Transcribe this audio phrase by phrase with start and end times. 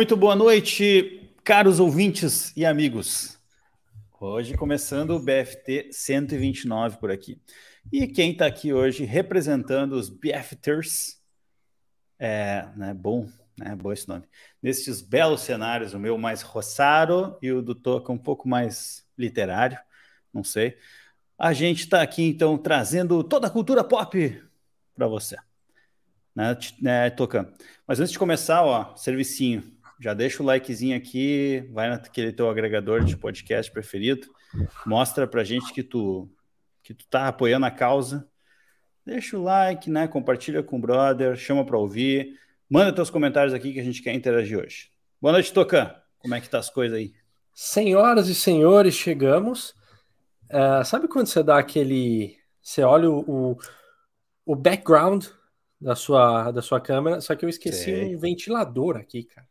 [0.00, 3.38] Muito boa noite, caros ouvintes e amigos.
[4.18, 7.38] Hoje começando o BFT 129 por aqui.
[7.92, 11.20] E quem está aqui hoje representando os BFTers,
[12.18, 14.24] é, né, bom, né, bom esse nome,
[14.62, 19.78] nestes belos cenários, o meu mais roçaro e o do Toca um pouco mais literário,
[20.32, 20.78] não sei.
[21.38, 24.42] A gente está aqui então trazendo toda a cultura pop
[24.94, 25.36] para você,
[26.34, 27.52] né, né, Toca?
[27.86, 33.04] Mas antes de começar, ó, servicinho já deixa o likezinho aqui, vai naquele teu agregador
[33.04, 34.26] de podcast preferido,
[34.86, 36.28] mostra pra gente que tu
[36.82, 38.26] que tu tá apoiando a causa.
[39.04, 40.08] Deixa o like, né?
[40.08, 44.14] Compartilha com o brother, chama para ouvir, manda teus comentários aqui que a gente quer
[44.14, 44.90] interagir hoje.
[45.20, 45.94] Boa noite, Tocan.
[46.18, 47.12] Como é que tá as coisas aí?
[47.54, 49.74] Senhoras e senhores, chegamos.
[50.50, 52.38] Uh, sabe quando você dá aquele.
[52.62, 53.58] Você olha o,
[54.46, 55.26] o background
[55.78, 58.16] da sua, da sua câmera, só que eu esqueci Sei.
[58.16, 59.49] um ventilador aqui, cara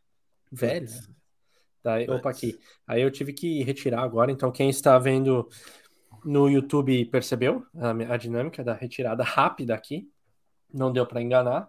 [0.50, 0.88] velho.
[1.82, 2.58] Daí, opa, aqui.
[2.86, 4.30] Aí eu tive que retirar agora.
[4.30, 5.48] Então, quem está vendo
[6.24, 10.08] no YouTube percebeu a, a dinâmica da retirada rápida aqui.
[10.72, 11.68] Não deu para enganar.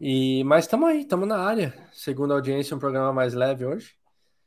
[0.00, 1.72] E, mas estamos aí, estamos na área.
[1.92, 3.92] Segundo a audiência, um programa mais leve hoje.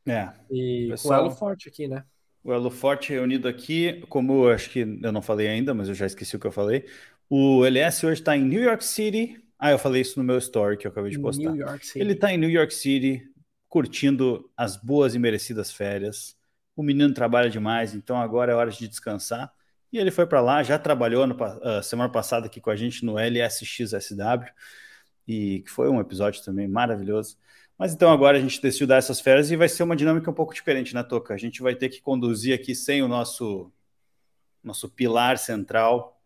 [0.06, 0.30] É.
[0.50, 2.04] E Pessoal, o elo forte aqui, né?
[2.44, 5.96] O elo forte reunido aqui, como eu acho que eu não falei ainda, mas eu
[5.96, 6.86] já esqueci o que eu falei.
[7.30, 9.42] O LS hoje está em New York City.
[9.60, 11.54] Ah, eu falei isso no meu story que eu acabei de postar.
[11.96, 13.28] Ele está em New York City,
[13.70, 16.36] curtindo as boas e merecidas férias.
[16.76, 19.52] O menino trabalha demais, então agora é hora de descansar.
[19.92, 23.06] E ele foi para lá, já trabalhou no, uh, semana passada aqui com a gente
[23.06, 24.46] no LSXSW,
[25.28, 27.38] e que foi um episódio também maravilhoso.
[27.78, 30.34] Mas então agora a gente decidiu dar essas férias e vai ser uma dinâmica um
[30.34, 31.34] pouco diferente, né, Toca?
[31.34, 33.72] A gente vai ter que conduzir aqui sem o nosso,
[34.64, 36.20] nosso pilar central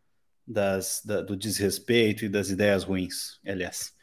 [0.48, 3.94] das, da, do desrespeito e das ideias ruins, LS.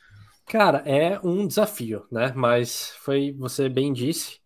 [0.48, 2.32] Cara, é um desafio, né?
[2.34, 4.40] Mas foi, você bem disse,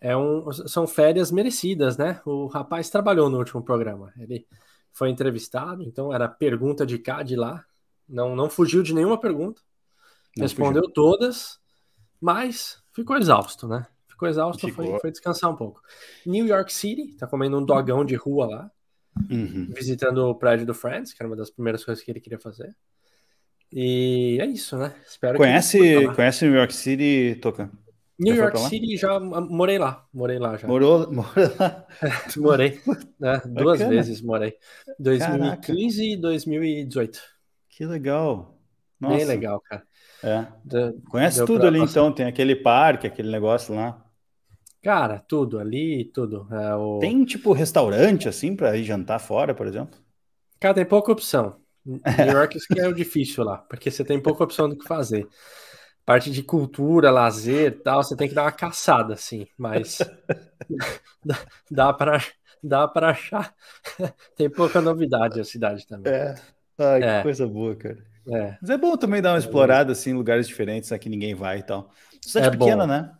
[0.00, 2.20] é um, são férias merecidas, né?
[2.24, 4.12] O rapaz trabalhou no último programa.
[4.18, 4.46] Ele
[4.92, 7.64] foi entrevistado, então era pergunta de cá, de lá.
[8.08, 9.60] Não, não fugiu de nenhuma pergunta.
[10.36, 10.94] Não respondeu fugiu.
[10.94, 11.58] todas,
[12.20, 13.86] mas ficou exausto, né?
[14.06, 14.86] Ficou exausto, ficou.
[14.86, 15.82] Foi, foi descansar um pouco.
[16.24, 18.70] New York City, tá comendo um dogão de rua lá.
[19.30, 19.66] Uhum.
[19.74, 22.76] Visitando o prédio do Friends, que era uma das primeiras coisas que ele queria fazer.
[23.72, 24.94] E é isso, né?
[25.06, 27.70] Espero conhece, que conhece New York City, Toca?
[28.18, 30.66] New já York City já morei lá, morei lá já.
[30.66, 31.86] Morou, morou lá?
[32.38, 32.80] morei,
[33.20, 33.42] né?
[33.44, 33.88] Duas Bacana.
[33.90, 34.54] vezes morei.
[34.98, 36.12] 2015 Caraca.
[36.12, 37.20] e 2018.
[37.68, 38.58] Que legal.
[38.98, 39.16] Nossa.
[39.16, 39.82] Bem legal, cara.
[40.22, 40.46] É.
[41.10, 41.90] Conhece tudo ali passar.
[41.90, 44.02] então, tem aquele parque, aquele negócio lá.
[44.82, 46.48] Cara, tudo ali, tudo.
[46.50, 46.98] É, o...
[47.00, 49.98] Tem tipo restaurante assim para ir jantar fora, por exemplo?
[50.58, 51.60] Cara, tem pouca opção.
[51.86, 54.86] New York isso que é o difícil lá, porque você tem pouca opção do que
[54.86, 55.26] fazer.
[56.04, 59.98] Parte de cultura, lazer tal, você tem que dar uma caçada, assim, mas
[61.70, 62.22] dá, para
[62.62, 63.54] dá para achar.
[64.36, 66.12] tem pouca novidade a cidade também.
[66.12, 66.34] É.
[66.78, 67.16] Ai, é.
[67.16, 67.98] que coisa boa, cara.
[68.28, 68.56] É.
[68.60, 71.62] Mas é bom também dar uma explorada assim, em lugares diferentes, aqui ninguém vai e
[71.62, 71.90] tal.
[72.20, 72.86] Cidade é pequena, bom.
[72.86, 73.12] né?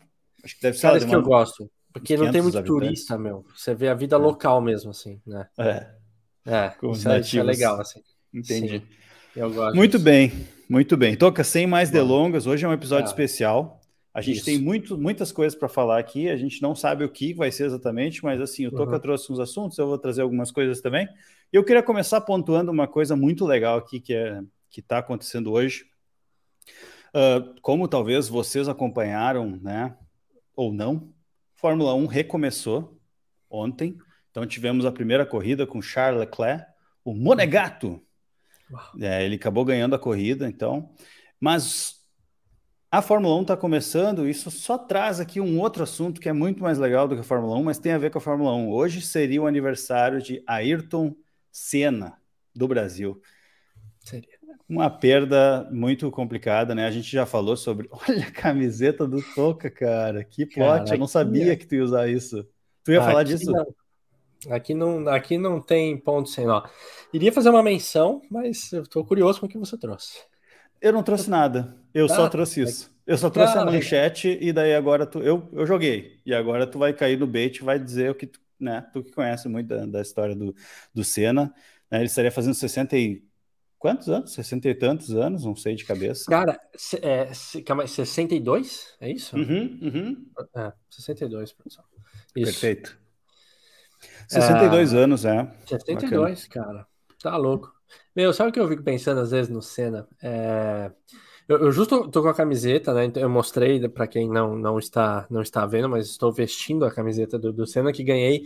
[0.44, 0.87] Acho que deve ser.
[0.88, 1.71] Cara, que eu gosto.
[1.93, 2.84] Porque não tem muito habitantes.
[2.84, 3.44] turista, meu.
[3.56, 4.19] Você vê a vida é.
[4.19, 5.48] local mesmo, assim, né?
[5.59, 5.97] É.
[6.47, 8.00] É, isso é, isso é legal, assim.
[8.37, 8.79] Entendi.
[8.79, 8.83] Sim,
[9.35, 9.75] eu gosto.
[9.75, 10.05] Muito disso.
[10.05, 10.33] bem,
[10.69, 11.17] muito bem.
[11.17, 12.47] Toca sem mais delongas.
[12.47, 13.81] Hoje é um episódio ah, especial.
[14.13, 14.45] A gente isso.
[14.45, 16.29] tem muito, muitas coisas para falar aqui.
[16.29, 19.01] A gente não sabe o que vai ser exatamente, mas assim, o Toca uhum.
[19.01, 21.09] trouxe uns assuntos, eu vou trazer algumas coisas também.
[21.53, 25.53] E eu queria começar pontuando uma coisa muito legal aqui que é que está acontecendo
[25.53, 25.87] hoje.
[27.09, 29.97] Uh, como talvez vocês acompanharam, né?
[30.55, 31.11] Ou não,
[31.55, 32.99] Fórmula 1 recomeçou
[33.49, 33.97] ontem.
[34.31, 36.67] Então tivemos a primeira corrida com Charles Leclerc,
[37.03, 38.03] o Monegato
[39.00, 40.91] é, ele acabou ganhando a corrida, então.
[41.41, 41.97] Mas
[42.91, 46.63] a Fórmula 1 está começando, isso só traz aqui um outro assunto que é muito
[46.63, 48.71] mais legal do que a Fórmula 1, mas tem a ver com a Fórmula 1.
[48.71, 51.15] Hoje seria o aniversário de Ayrton
[51.51, 52.16] Senna
[52.54, 53.21] do Brasil.
[54.01, 54.36] Seria.
[54.69, 56.86] Uma perda muito complicada, né?
[56.86, 57.89] A gente já falou sobre.
[58.09, 60.24] Olha a camiseta do Toca, cara.
[60.24, 62.45] Que plot, cara, eu não sabia que tu ia usar isso.
[62.83, 63.51] Tu ia falar disso?
[63.51, 63.66] Não.
[64.50, 66.62] Aqui não, aqui não tem ponto sem nó.
[67.12, 70.18] Iria fazer uma menção, mas eu estou curioso com o que você trouxe.
[70.80, 71.77] Eu não trouxe nada.
[71.92, 72.94] Eu ah, só trouxe isso.
[73.06, 76.21] Eu só trouxe ah, a manchete e daí agora tu, eu, eu joguei.
[76.27, 78.86] E agora tu vai cair no bait e vai dizer o que tu, né?
[78.92, 80.54] Tu que conhece muito da, da história do,
[80.92, 81.54] do Senna.
[81.91, 83.22] Né, ele estaria fazendo 60 e
[83.78, 84.33] quantos anos?
[84.33, 86.24] 60 e tantos anos, não sei de cabeça.
[86.28, 86.60] Cara,
[87.00, 88.97] é, 62?
[89.00, 89.36] É isso?
[89.36, 90.27] Uhum, uhum.
[90.56, 91.84] É, 62, produção.
[92.34, 92.53] Isso.
[92.53, 93.06] Perfeito.
[94.28, 95.51] 62 é, anos, é.
[95.67, 96.67] 72, Bacana.
[96.67, 96.87] cara.
[97.23, 97.73] Tá louco.
[98.15, 100.09] Meu, sabe o que eu fico pensando às vezes no Senna?
[100.23, 100.91] É...
[101.49, 103.05] Eu, eu justo tô com a camiseta, né?
[103.05, 106.91] Então eu mostrei para quem não, não está não está vendo, mas estou vestindo a
[106.91, 108.45] camiseta do, do Senna que ganhei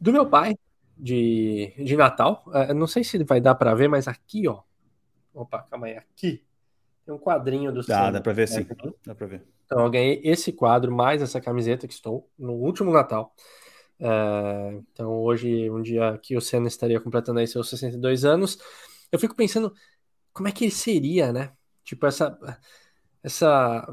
[0.00, 0.56] do meu pai
[0.96, 2.42] de, de Natal.
[2.48, 4.62] Uh, não sei se vai dar para ver, mas aqui, ó.
[5.32, 6.42] Opa, calma aí, aqui.
[7.06, 8.12] Tem um quadrinho do dá, Senna.
[8.12, 8.66] Dá para ver sim.
[9.06, 9.46] Dá para ver.
[9.64, 13.32] Então eu ganhei esse quadro mais essa camiseta que estou no último Natal.
[14.02, 18.58] Uh, então hoje, um dia que o Senna estaria completando aí seus 62 anos,
[19.12, 19.72] eu fico pensando
[20.32, 21.52] como é que ele seria, né?
[21.84, 22.36] Tipo, essa,
[23.22, 23.86] essa,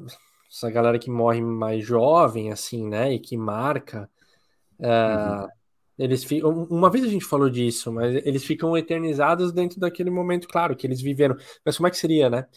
[0.50, 3.14] essa galera que morre mais jovem, assim, né?
[3.14, 4.10] E que marca.
[4.80, 5.48] Uh, uhum.
[6.00, 6.64] Eles ficam.
[6.64, 10.88] Uma vez a gente falou disso, mas eles ficam eternizados dentro daquele momento, claro, que
[10.88, 11.36] eles viveram.
[11.64, 12.48] Mas como é que seria, né?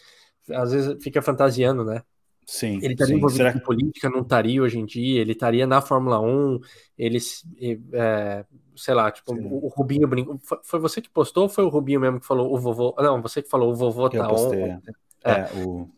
[0.50, 2.02] Às vezes fica fantasiando, né?
[2.44, 2.78] Sim.
[2.82, 3.60] Ele estaria envolvido Será...
[3.60, 6.60] política, não estaria hoje em dia, ele estaria na Fórmula 1,
[6.98, 7.44] eles,
[7.92, 8.44] é,
[8.76, 10.38] sei lá, tipo, o, o, Rubinho brincou.
[10.62, 12.94] Foi, você que postou ou foi o Rubinho mesmo que falou o vovô?
[12.98, 14.52] Não, você que falou o vovô tá on.
[14.54, 14.80] É,
[15.24, 15.88] é, o.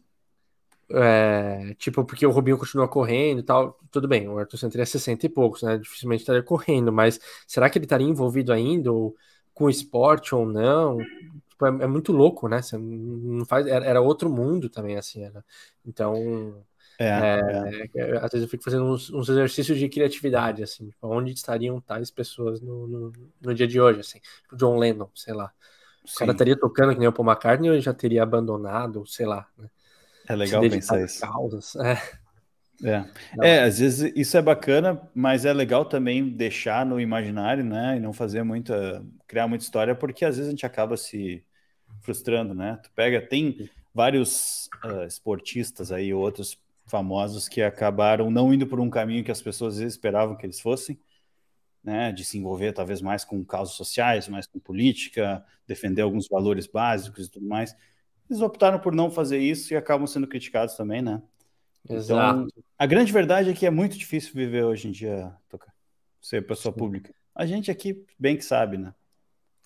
[0.90, 3.78] É, tipo, porque o Rubinho continua correndo e tal.
[3.90, 5.78] Tudo bem, o Arthur Senna é 60 e poucos, né?
[5.78, 9.16] Dificilmente estaria correndo, mas será que ele estaria envolvido ainda ou,
[9.54, 10.98] com esporte ou não?
[11.54, 12.60] Tipo, é, é, muito louco, né?
[12.60, 15.22] Você não faz, era, era outro mundo também, assim.
[15.22, 15.44] Era.
[15.86, 16.64] Então,
[16.98, 18.16] é, é, é.
[18.18, 22.10] às vezes eu fico fazendo uns, uns, exercícios de criatividade, assim, tipo, onde estariam tais
[22.10, 24.20] pessoas no, no, no dia de hoje, assim,
[24.52, 25.52] o John Lennon, sei lá.
[26.04, 26.18] O Sim.
[26.18, 29.48] cara estaria tocando que nem o Paul McCartney ou já teria abandonado, sei lá.
[29.56, 29.70] Né?
[30.28, 31.20] É legal pensar isso.
[31.20, 31.74] Causas.
[31.80, 32.23] É.
[32.82, 33.04] É.
[33.40, 37.96] é, às vezes isso é bacana, mas é legal também deixar no imaginário, né?
[37.96, 39.04] E não fazer muita.
[39.26, 41.44] criar muita história, porque às vezes a gente acaba se
[42.00, 42.78] frustrando, né?
[42.82, 48.90] Tu pega, tem vários uh, esportistas aí, outros famosos que acabaram não indo por um
[48.90, 50.98] caminho que as pessoas esperavam que eles fossem,
[51.82, 56.66] né, de se envolver talvez mais com causas sociais, mais com política, defender alguns valores
[56.66, 57.74] básicos e tudo mais.
[58.28, 61.22] Eles optaram por não fazer isso e acabam sendo criticados também, né?
[61.88, 62.48] Exato.
[62.50, 65.72] Então, a grande verdade é que é muito difícil viver hoje em dia, Toca,
[66.20, 66.78] ser pessoa Sim.
[66.78, 67.14] pública.
[67.34, 68.94] A gente aqui bem que sabe, né?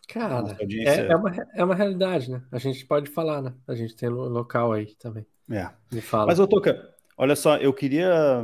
[0.09, 2.43] Cara, é, é, uma, é uma realidade, né?
[2.51, 3.53] A gente pode falar, né?
[3.67, 5.27] A gente tem local aí também.
[5.51, 5.69] É.
[5.93, 6.27] Me fala.
[6.27, 8.43] Mas, ô Toca, olha só, eu queria,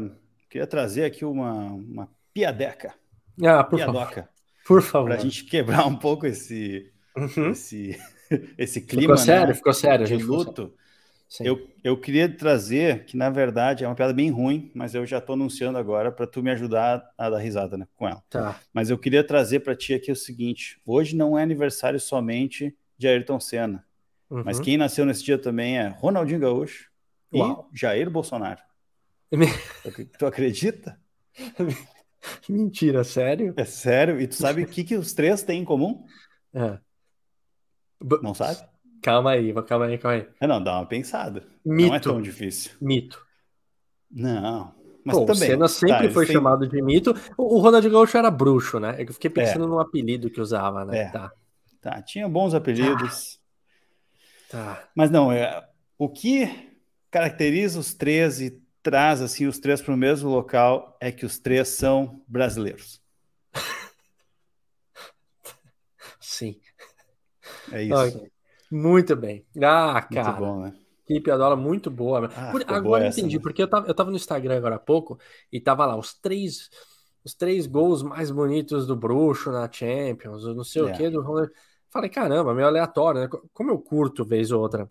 [0.51, 2.95] queria trazer aqui uma, uma piadeca.
[3.43, 4.15] Ah, por piadoca.
[4.15, 4.29] Favor.
[4.67, 5.07] Por favor.
[5.09, 7.51] Para a gente quebrar um pouco esse, uhum.
[7.51, 7.99] esse,
[8.59, 9.03] esse clima.
[9.03, 10.07] Ficou sério, né, ficou sério.
[10.07, 10.75] De luto.
[11.43, 15.19] Eu, eu queria trazer, que na verdade é uma piada bem ruim, mas eu já
[15.19, 18.23] estou anunciando agora para tu me ajudar a dar risada né, com ela.
[18.29, 18.61] Tá.
[18.73, 23.09] Mas eu queria trazer para ti aqui o seguinte: hoje não é aniversário somente de
[23.09, 23.85] Ayrton Senna,
[24.31, 24.43] uhum.
[24.45, 26.91] mas quem nasceu nesse dia também é Ronaldinho Gaúcho
[27.35, 27.69] Uau.
[27.73, 28.61] e Jair Bolsonaro.
[30.19, 31.01] tu acredita?
[32.49, 33.55] Mentira, sério?
[33.57, 34.21] É sério?
[34.21, 36.05] E tu sabe o que, que os três têm em comum?
[36.55, 36.79] É.
[38.23, 38.74] Não sabe?
[39.05, 40.27] Calma aí, calma aí, calma aí.
[40.41, 41.47] É, não, dá uma pensada.
[41.63, 41.89] Mito.
[41.89, 42.73] Não é tão difícil.
[42.81, 43.23] Mito.
[44.11, 44.75] Não.
[45.05, 45.43] Mas Pô, também.
[45.43, 46.35] O Senna sempre tá, foi tem...
[46.35, 47.15] chamado de mito.
[47.37, 48.97] O, o Ronaldinho Gaúcho era bruxo, né?
[48.99, 49.69] Eu fiquei pensando é.
[49.69, 51.01] no apelido que usava, né?
[51.01, 51.11] É.
[51.11, 51.31] Tá.
[51.83, 53.39] tá, tinha bons apelidos.
[54.49, 54.77] Tá.
[54.77, 54.89] tá.
[54.95, 55.69] Mas não, é,
[55.99, 56.75] o que
[57.11, 61.39] caracteriza os três e traz assim os três para o mesmo local é que os
[61.39, 63.03] três são brasileiros.
[66.19, 66.59] Sim.
[67.71, 67.95] É isso.
[67.95, 68.34] Okay.
[68.75, 69.47] Muito bem.
[69.63, 70.33] Ah, cara.
[70.33, 70.75] Muito bom, né?
[71.07, 72.29] Que piadola muito boa.
[72.35, 73.43] Ah, Por, agora boa eu entendi, essa, né?
[73.43, 75.17] porque eu tava, eu tava no Instagram agora há pouco
[75.53, 76.71] e tava lá os três
[77.25, 80.85] os três gols mais bonitos do Bruxo na Champions, não sei é.
[80.85, 81.23] o que do
[81.89, 83.29] Falei, caramba, meio aleatório, né?
[83.53, 84.91] Como eu curto vez ou outra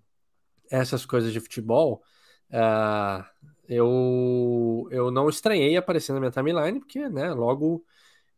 [0.72, 2.02] essas coisas de futebol,
[2.50, 3.24] uh,
[3.68, 7.84] eu, eu não estranhei aparecer na minha timeline, porque, né, logo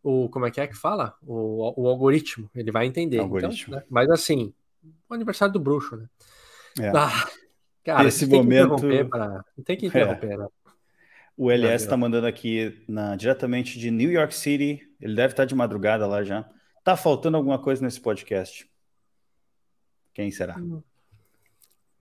[0.01, 1.15] o, como é que é que fala?
[1.21, 3.17] O, o algoritmo, ele vai entender.
[3.17, 3.75] Então, algoritmo.
[3.75, 3.85] Então, né?
[3.89, 4.53] Mas assim,
[5.09, 6.07] o aniversário do bruxo, né?
[6.79, 6.89] É.
[6.95, 7.29] Ah,
[7.83, 8.75] cara, esse momento.
[9.09, 9.43] Pra...
[9.63, 10.37] Tem que interromper, é.
[10.37, 10.47] né?
[11.37, 14.81] O LS está mandando aqui na, diretamente de New York City.
[15.01, 16.49] Ele deve estar tá de madrugada lá já.
[16.83, 18.69] Tá faltando alguma coisa nesse podcast?
[20.13, 20.57] Quem será?
[20.57, 20.81] Hum.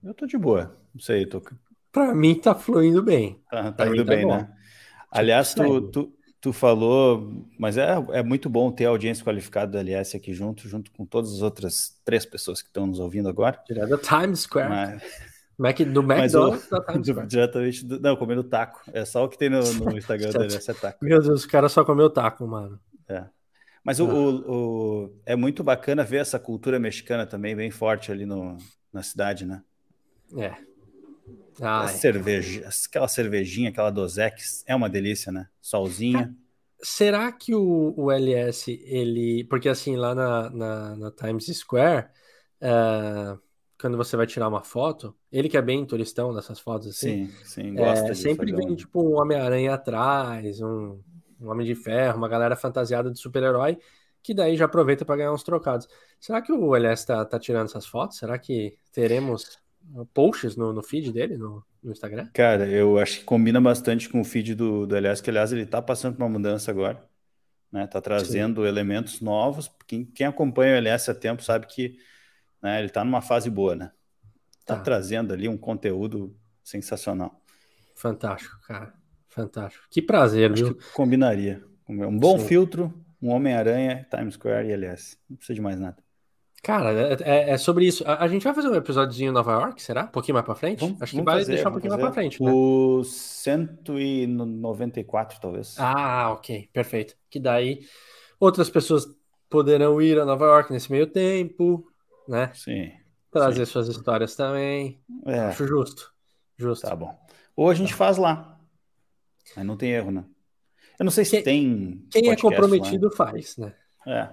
[0.01, 0.77] Eu tô de boa.
[0.93, 1.41] Não sei, tô.
[1.91, 3.41] Para mim tá fluindo bem.
[3.49, 4.49] Tá, tá indo tá bem, né?
[5.11, 6.13] Aliás, tu, tu,
[6.45, 10.69] tu falou, mas é, é muito bom ter a audiência qualificada do LS aqui junto,
[10.69, 13.59] junto com todas as outras três pessoas que estão nos ouvindo agora.
[13.67, 14.69] Direto da Times Square.
[14.69, 15.01] Mas...
[15.57, 17.27] Mac, do McDonald's da Times Square.
[17.27, 18.79] Diretamente do, não, comendo taco.
[18.93, 21.03] É só o que tem no, no Instagram do LS é taco.
[21.03, 22.79] Meu Deus, o cara só comeu taco, mano.
[23.09, 23.25] É.
[23.83, 24.13] Mas o, ah.
[24.13, 28.55] o, o, é muito bacana ver essa cultura mexicana também bem forte ali no,
[28.93, 29.63] na cidade, né?
[30.37, 30.53] É.
[31.87, 35.47] Cerveja, aquela cervejinha, aquela Dosex, é uma delícia, né?
[35.61, 36.35] Solzinha.
[36.81, 39.43] Será que o, o LS, ele.
[39.45, 42.07] Porque assim, lá na, na, na Times Square,
[42.61, 43.39] uh,
[43.79, 47.27] quando você vai tirar uma foto, ele que é bem turistão dessas fotos assim.
[47.27, 50.99] Sim, sim, gosta é, Sempre vem tipo um Homem-Aranha atrás, um,
[51.39, 53.77] um Homem de Ferro, uma galera fantasiada de super-herói,
[54.21, 55.87] que daí já aproveita para ganhar uns trocados.
[56.19, 58.17] Será que o LS tá, tá tirando essas fotos?
[58.17, 59.59] Será que teremos
[60.13, 62.27] posts no, no feed dele, no, no, Instagram?
[62.33, 65.65] Cara, eu acho que combina bastante com o feed do, do LS, que aliás ele
[65.65, 67.03] tá passando por uma mudança agora.
[67.71, 68.67] Né, tá trazendo Sim.
[68.67, 69.69] elementos novos.
[69.85, 71.97] Quem, quem acompanha o LS há tempo sabe que
[72.65, 72.79] né?
[72.79, 73.91] Ele está numa fase boa, né?
[74.65, 77.39] Tá, tá, trazendo ali um conteúdo sensacional.
[77.95, 78.91] Fantástico, cara.
[79.29, 79.85] Fantástico.
[79.91, 80.77] Que prazer, Acho viu?
[80.95, 81.63] combinaria.
[81.87, 82.47] Um bom Sim.
[82.47, 85.15] filtro, um Homem-Aranha, Times Square e LS.
[85.29, 85.97] Não precisa de mais nada.
[86.65, 88.03] Cara, é, é, é sobre isso.
[88.07, 90.05] A, a, gente vai fazer um episódiozinho em Nova York, será?
[90.05, 90.79] Um pouquinho mais pra frente?
[90.79, 92.41] Vamos, Acho que vai fazer, deixar um pouquinho mais pra frente.
[92.41, 92.51] Né?
[92.51, 95.75] O 194, talvez.
[95.77, 96.69] Ah, ok.
[96.73, 97.15] Perfeito.
[97.29, 97.81] Que daí
[98.39, 99.07] outras pessoas
[99.49, 101.87] poderão ir a Nova York nesse meio tempo
[102.27, 102.51] né?
[102.53, 102.91] Sim.
[103.31, 103.71] Trazer sim.
[103.71, 105.01] suas histórias também.
[105.25, 105.39] É.
[105.39, 106.13] Acho justo.
[106.57, 106.87] Justo.
[106.87, 107.17] Tá bom.
[107.55, 107.97] Ou a gente tá.
[107.97, 108.59] faz lá.
[109.55, 110.25] Aí não tem erro, né?
[110.97, 112.05] Eu não sei se tem.
[112.09, 113.15] Quem é comprometido lá.
[113.15, 113.73] faz, né?
[114.07, 114.29] É,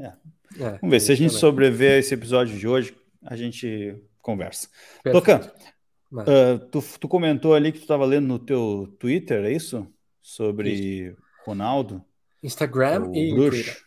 [0.00, 0.12] é.
[0.54, 1.00] É Vamos ver.
[1.00, 1.40] Se a gente também.
[1.40, 4.68] sobreviver a esse episódio de hoje, a gente conversa.
[5.04, 5.40] Tocan,
[6.12, 9.86] uh, tu, tu comentou ali que tu estava lendo no teu Twitter, é isso?
[10.20, 11.16] Sobre isso.
[11.44, 12.04] Ronaldo.
[12.42, 13.62] Instagram e bruxo.
[13.62, 13.86] Twitter.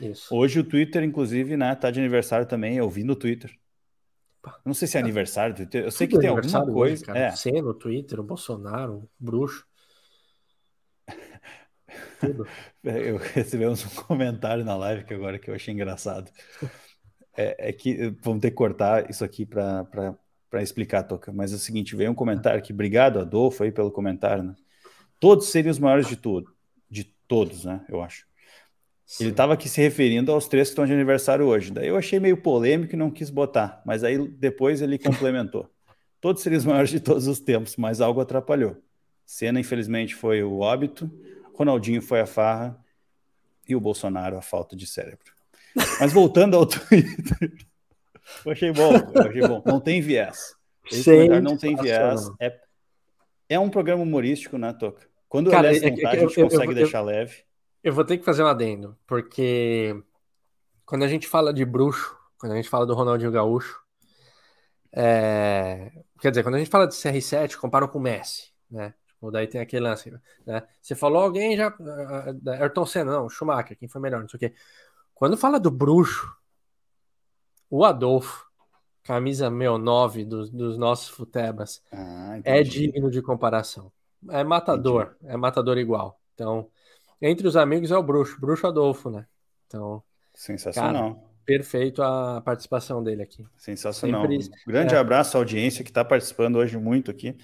[0.00, 0.34] Isso.
[0.34, 3.54] Hoje o Twitter, inclusive, né, tá de aniversário também, eu vi no Twitter.
[4.64, 6.94] Não sei se é aniversário do Twitter, eu sei que tem alguma coisa.
[6.94, 7.18] Hoje, cara.
[7.18, 7.32] É.
[7.80, 9.66] Twitter, o Bolsonaro, o bruxo.
[12.26, 12.46] Tudo.
[12.84, 16.30] Eu recebemos um comentário na live que agora que eu achei engraçado.
[17.36, 20.16] É, é que vamos ter que cortar isso aqui para
[20.62, 21.32] explicar, Toca.
[21.32, 24.44] Mas é o seguinte: veio um comentário aqui, obrigado, Adolfo, aí pelo comentário.
[24.44, 24.54] Né?
[25.18, 26.52] Todos seriam os maiores de tudo,
[26.90, 27.84] de todos, né?
[27.88, 28.26] Eu acho.
[29.06, 29.24] Sim.
[29.24, 31.70] Ele estava aqui se referindo aos três que estão de aniversário hoje.
[31.70, 35.70] Daí eu achei meio polêmico e não quis botar, mas aí depois ele complementou.
[36.20, 38.78] Todos seriam os maiores de todos os tempos, mas algo atrapalhou.
[39.26, 41.10] Senna, infelizmente, foi o óbito,
[41.54, 42.78] Ronaldinho foi a farra
[43.68, 45.32] e o Bolsonaro a falta de cérebro.
[46.00, 47.52] Mas voltando ao Twitter,
[48.44, 49.62] eu achei bom, eu achei bom.
[49.64, 50.54] Não tem viés.
[50.90, 52.30] Esse não tem viés.
[52.40, 52.60] É,
[53.48, 55.06] é um programa humorístico, né, Toca?
[55.28, 57.44] Quando Cara, é, é, a gente eu, consegue eu, deixar leve.
[57.82, 60.00] Eu vou ter que fazer um adendo, porque
[60.86, 63.80] quando a gente fala de bruxo, quando a gente fala do Ronaldinho Gaúcho,
[64.92, 65.90] é...
[66.20, 68.94] quer dizer, quando a gente fala de CR7, compara com o Messi, né?
[69.24, 70.12] Tipo, daí tem aquele lance,
[70.44, 70.62] né?
[70.82, 71.68] Você falou alguém já.
[71.68, 74.54] Uh, Ayrton Senna, não, Schumacher, quem foi melhor, não sei o quê.
[75.14, 76.30] Quando fala do bruxo,
[77.70, 78.46] o Adolfo,
[79.02, 83.90] camisa meu 9 dos, dos nossos futebas, ah, é digno de comparação.
[84.28, 85.32] É matador, entendi.
[85.32, 86.20] é matador igual.
[86.34, 86.68] Então,
[87.20, 89.26] entre os amigos é o bruxo, bruxo Adolfo, né?
[89.66, 90.02] Então.
[90.34, 91.14] Sensacional.
[91.14, 93.46] Cara, perfeito a participação dele aqui.
[93.56, 94.22] Sensacional.
[94.22, 94.98] Sempre, grande é...
[94.98, 97.36] abraço à audiência que está participando hoje muito aqui.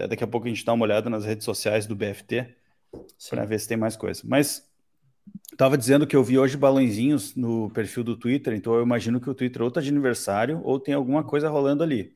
[0.00, 2.56] Até daqui a pouco a gente dá uma olhada nas redes sociais do BFT
[3.28, 4.22] para ver se tem mais coisa.
[4.24, 4.66] Mas
[5.52, 9.28] estava dizendo que eu vi hoje balãozinhos no perfil do Twitter, então eu imagino que
[9.28, 12.14] o Twitter ou está de aniversário ou tem alguma coisa rolando ali.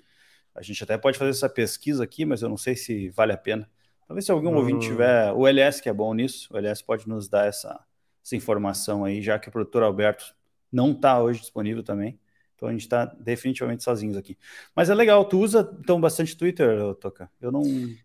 [0.55, 3.37] A gente até pode fazer essa pesquisa aqui, mas eu não sei se vale a
[3.37, 3.69] pena.
[4.09, 4.57] Talvez se algum hum.
[4.57, 7.79] ouvinte tiver, o LS que é bom nisso, o LS pode nos dar essa,
[8.25, 10.35] essa informação aí, já que o produtor Alberto
[10.73, 12.19] não está hoje disponível também.
[12.65, 14.39] Então a gente está definitivamente sozinhos aqui.
[14.75, 17.31] Mas é legal, tu usa então bastante Twitter, Toca?
[17.39, 17.63] Eu não,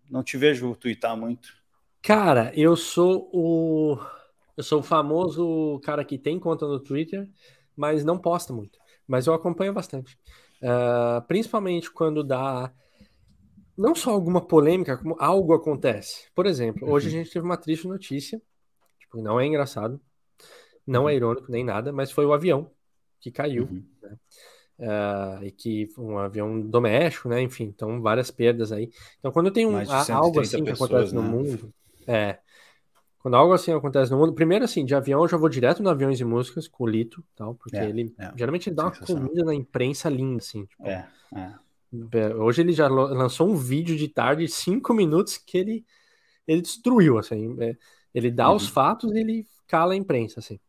[0.10, 1.54] não te vejo twittar muito.
[2.02, 3.98] Cara, eu sou o
[4.58, 7.30] eu sou o famoso cara que tem conta no Twitter,
[7.76, 8.78] mas não posta muito.
[9.08, 10.18] Mas eu acompanho bastante.
[10.62, 12.70] Uh, principalmente quando dá
[13.78, 16.30] não só alguma polêmica, como algo acontece.
[16.36, 17.24] Por exemplo, hoje a uhum.
[17.24, 18.42] gente teve uma triste notícia,
[19.00, 20.02] tipo, não é engraçado,
[20.86, 21.18] não é uhum.
[21.18, 22.70] irônico nem nada, mas foi o avião
[23.20, 23.84] que caiu, uhum.
[24.02, 24.18] né?
[24.80, 27.42] Uh, e que um avião doméstico, né?
[27.42, 28.90] Enfim, então várias perdas aí.
[29.20, 29.76] Então, quando tem um,
[30.14, 31.22] algo assim que acontece né?
[31.22, 31.74] no mundo,
[32.08, 32.40] é.
[33.20, 35.90] Quando algo assim acontece no mundo, primeiro assim, de avião eu já vou direto no
[35.90, 38.32] Aviões e Músicas com o Lito, tal, porque é, ele é.
[38.38, 40.66] geralmente ele dá uma comida na imprensa linda, assim.
[40.66, 41.54] Tipo, é, é.
[42.14, 45.86] É, hoje ele já lançou um vídeo de tarde, cinco minutos, que ele,
[46.48, 47.58] ele destruiu, assim.
[47.60, 47.76] É,
[48.14, 48.56] ele dá uhum.
[48.56, 50.60] os fatos e ele cala a imprensa, assim.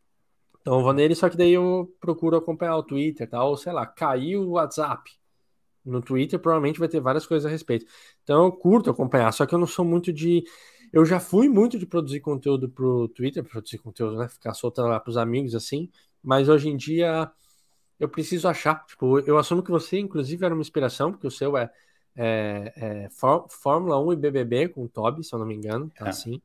[0.61, 3.73] Então eu vou nele, só que daí eu procuro acompanhar o Twitter, tal, ou sei
[3.73, 5.11] lá, caiu o WhatsApp.
[5.85, 7.87] No Twitter provavelmente vai ter várias coisas a respeito.
[8.23, 10.45] Então eu curto acompanhar, só que eu não sou muito de.
[10.93, 14.29] Eu já fui muito de produzir conteúdo pro Twitter, produzir conteúdo, né?
[14.29, 15.89] Ficar soltando lá pros amigos, assim.
[16.23, 17.31] Mas hoje em dia
[17.99, 18.85] eu preciso achar.
[18.87, 21.71] Tipo, eu assumo que você, inclusive, era uma inspiração, porque o seu é,
[22.17, 23.09] é, é
[23.49, 26.09] Fórmula 1 e BBB com o Toby, se eu não me engano, tá é.
[26.09, 26.43] assim.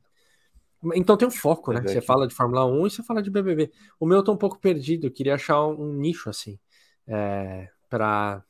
[0.94, 1.80] Então tem um foco, né?
[1.82, 3.70] Você fala de Fórmula 1 e você fala de BBB.
[3.98, 6.58] O meu eu tô um pouco perdido, eu queria achar um, nicho, assim,
[7.06, 8.42] é, para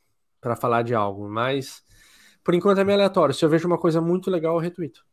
[0.60, 1.82] falar de algo, mas
[2.44, 3.34] por enquanto é meio aleatório.
[3.34, 5.04] Se eu vejo uma coisa muito legal, eu retuito.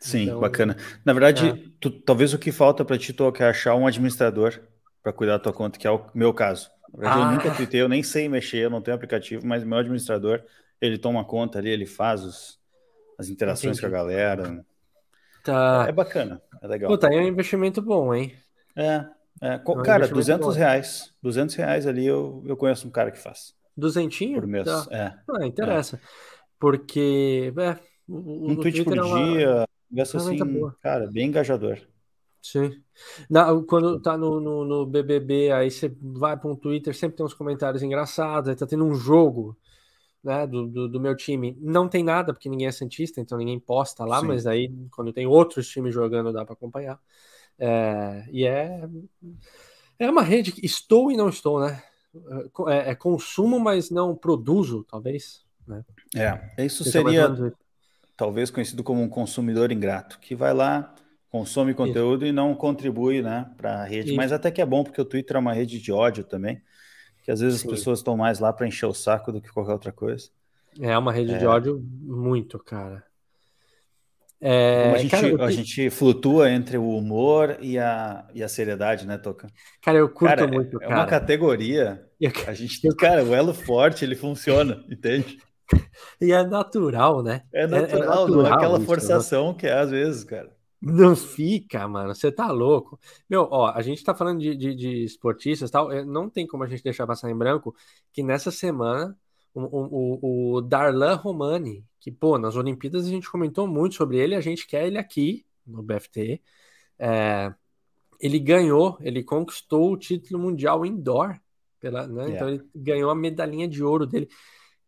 [0.00, 0.76] Sim, então, bacana.
[1.04, 1.70] Na verdade, é.
[1.78, 4.58] tu, talvez o que falta para ti é achar um administrador
[5.02, 6.70] para cuidar da tua conta, que é o meu caso.
[6.92, 7.24] Na verdade, ah.
[7.24, 10.42] eu nunca tuitei, eu nem sei mexer, eu não tenho aplicativo, mas meu administrador,
[10.80, 12.58] ele toma conta ali, ele faz os,
[13.18, 13.80] as interações Entendi.
[13.80, 14.64] com a galera.
[15.42, 15.84] Tá.
[15.86, 16.90] É, é bacana, é legal.
[16.90, 18.34] Puta, é um investimento bom, hein?
[18.76, 19.04] É,
[19.40, 19.54] é.
[19.54, 20.52] é um cara, 200 bom.
[20.52, 21.12] reais.
[21.22, 23.54] 200 reais ali eu, eu conheço um cara que faz.
[23.76, 24.40] Duzentinho?
[24.40, 24.86] Por mês, tá.
[24.90, 25.14] é.
[25.28, 25.96] Ah, interessa.
[25.96, 26.00] É.
[26.58, 30.38] Porque, é, o, um tweet por é dia, Ingresso assim,
[30.80, 31.78] cara, bem engajador.
[32.40, 32.80] Sim.
[33.28, 37.26] Na, quando tá no, no, no, BBB, aí você vai para um Twitter, sempre tem
[37.26, 39.56] uns comentários engraçados, aí tá tendo um jogo
[40.22, 41.56] né, do, do, do, meu time.
[41.60, 44.26] Não tem nada, porque ninguém é Santista, então ninguém posta lá, Sim.
[44.26, 47.00] mas aí quando tem outros times jogando dá para acompanhar.
[47.58, 48.88] É, e é,
[49.98, 51.82] é uma rede que estou e não estou, né?
[52.68, 55.44] É, é consumo, mas não produzo, talvez.
[55.66, 55.84] Né?
[56.16, 57.30] É, isso seria
[58.16, 60.94] talvez conhecido como um consumidor ingrato, que vai lá,
[61.30, 62.30] consome conteúdo Isso.
[62.30, 64.08] e não contribui né, para a rede.
[64.08, 64.16] Isso.
[64.16, 66.60] Mas até que é bom, porque o Twitter é uma rede de ódio também,
[67.22, 67.68] que às vezes Sim.
[67.68, 70.28] as pessoas estão mais lá para encher o saco do que qualquer outra coisa.
[70.78, 71.38] É uma rede é.
[71.38, 73.04] de ódio muito, cara.
[74.42, 79.06] É, a, gente, cara, a gente flutua entre o humor e a, e a seriedade,
[79.06, 79.48] né, Toca?
[79.82, 80.92] Cara, eu curto cara, muito, é, cara.
[80.92, 82.02] É uma categoria.
[82.46, 85.38] A gente, cara, o elo forte, ele funciona, entende?
[86.18, 87.42] E é natural, né?
[87.52, 90.50] É natural, é, é natural não é aquela isso, forçação que é às vezes, cara.
[90.80, 92.14] Não fica, mano.
[92.14, 92.98] Você tá louco.
[93.28, 95.92] Meu, ó, a gente tá falando de, de, de esportistas tal.
[95.92, 97.74] É, não tem como a gente deixar passar em branco
[98.12, 99.16] que nessa semana
[99.52, 104.34] o, o, o Darlan Romani, que, pô, nas Olimpíadas a gente comentou muito sobre ele,
[104.34, 106.40] a gente quer ele aqui no BFT.
[106.98, 107.52] É,
[108.18, 111.38] ele ganhou, ele conquistou o título mundial indoor.
[111.78, 112.24] Pela, né?
[112.24, 112.34] yeah.
[112.34, 114.28] Então ele ganhou a medalhinha de ouro dele.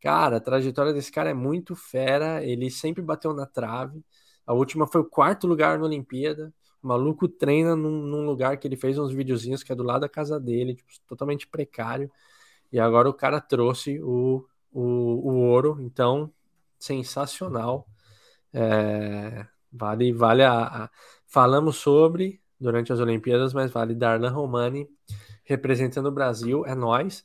[0.00, 2.44] Cara, a trajetória desse cara é muito fera.
[2.44, 4.04] Ele sempre bateu na trave.
[4.46, 6.52] A última foi o quarto lugar na Olimpíada.
[6.82, 10.00] O maluco treina num, num, lugar que ele fez uns videozinhos que é do lado
[10.00, 12.10] da casa dele, tipo, totalmente precário.
[12.72, 15.78] E agora o cara trouxe o, o, o ouro.
[15.80, 16.32] Então,
[16.78, 17.86] sensacional.
[18.52, 20.90] É, vale, vale a, a,
[21.26, 24.88] Falamos sobre durante as Olimpíadas, mas vale Darlan Romani
[25.44, 26.66] representando o Brasil.
[26.66, 27.24] É nós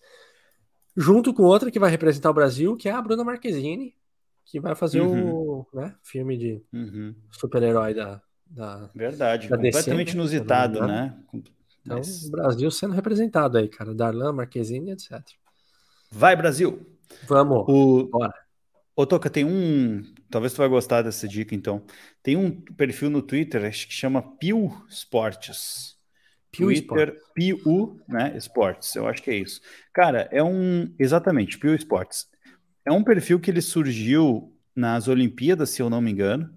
[0.95, 3.95] junto com outra que vai representar o Brasil, que é a Bruna Marquezine,
[4.49, 5.29] que vai fazer uhum.
[5.29, 7.13] o né, filme de uhum.
[7.31, 8.89] super-herói da, da.
[8.95, 10.23] Verdade, da completamente DC, né?
[10.23, 11.17] inusitado, né?
[11.33, 12.25] Então, Mas...
[12.25, 13.93] o Brasil sendo representado aí, cara.
[13.93, 15.21] Darlan, Marquezine, etc.
[16.11, 16.85] Vai, Brasil!
[17.27, 17.65] Vamos!
[17.67, 18.07] O...
[18.07, 18.33] Bora!
[18.95, 20.01] Ô, Toca, tem um.
[20.29, 21.85] Talvez tu vai gostar dessa dica, então.
[22.23, 25.95] Tem um perfil no Twitter, acho que chama Pio Esportes.
[26.51, 28.35] Twitter, PU, né?
[28.35, 29.61] Esportes, eu acho que é isso.
[29.93, 30.91] Cara, é um.
[30.97, 32.27] Exatamente, PU Esportes.
[32.87, 36.49] É um perfil que ele surgiu nas Olimpíadas, se eu não me engano,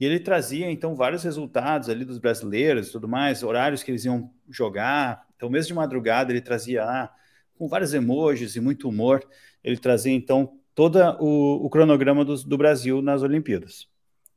[0.00, 4.02] e ele trazia, então, vários resultados ali dos brasileiros e tudo mais, horários que eles
[4.06, 5.26] iam jogar.
[5.36, 7.14] Então, mesmo de madrugada, ele trazia lá,
[7.58, 9.22] com vários emojis e muito humor,
[9.62, 13.86] ele trazia, então, todo o, o cronograma do, do Brasil nas Olimpíadas.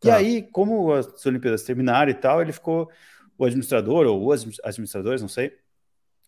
[0.02, 0.10] Tá.
[0.10, 2.92] E aí, como as Olimpíadas terminaram e tal, ele ficou
[3.38, 5.54] o administrador ou os administradores, não sei,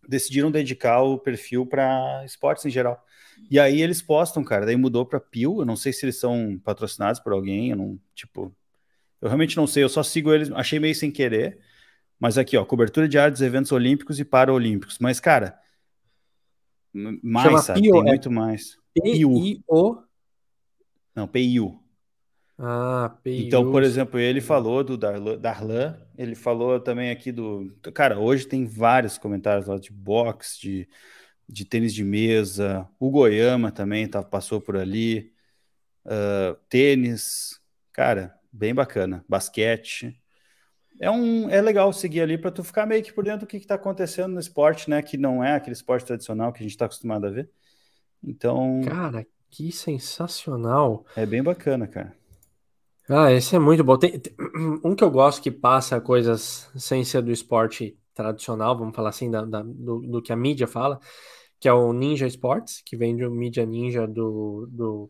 [0.08, 3.04] decidiram dedicar o perfil para esportes em geral.
[3.50, 6.60] E aí eles postam, cara, daí mudou para Pio, eu não sei se eles são
[6.64, 8.54] patrocinados por alguém, eu não, tipo,
[9.22, 11.60] eu realmente não sei, eu só sigo eles, achei meio sem querer,
[12.20, 15.00] mas aqui, ó, cobertura diária dos eventos olímpicos e paraolímpicos.
[15.00, 15.58] Mas, cara,
[16.94, 17.82] mais, Chama sabe?
[17.82, 18.78] Pio, tem é muito mais.
[18.94, 20.04] P-I-O?
[21.16, 21.80] Não, PIU.
[22.58, 27.74] Ah, Então, por exemplo, ele falou do Darlan, ele falou também aqui do.
[27.94, 30.90] Cara, hoje tem vários comentários lá de boxe, de,
[31.48, 32.86] de tênis de mesa.
[33.00, 35.32] O Goiama também tá, passou por ali.
[36.06, 37.62] Uh, tênis,
[37.94, 39.24] cara, bem bacana.
[39.30, 40.22] Basquete.
[41.00, 43.56] É, um, é legal seguir ali para tu ficar meio que por dentro do que
[43.56, 45.02] está acontecendo no esporte, né?
[45.02, 47.50] Que não é aquele esporte tradicional que a gente está acostumado a ver.
[48.22, 48.82] Então.
[48.84, 51.06] Cara, que sensacional.
[51.16, 52.19] É bem bacana, cara.
[53.12, 53.98] Ah, esse é muito bom.
[53.98, 54.34] Tem, tem,
[54.84, 59.32] um que eu gosto que passa coisas sem ser do esporte tradicional, vamos falar assim,
[59.32, 61.00] da, da, do, do, que a mídia fala,
[61.60, 65.10] que é o Ninja Sports, que vem do mídia ninja do, do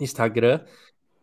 [0.00, 0.60] Instagram,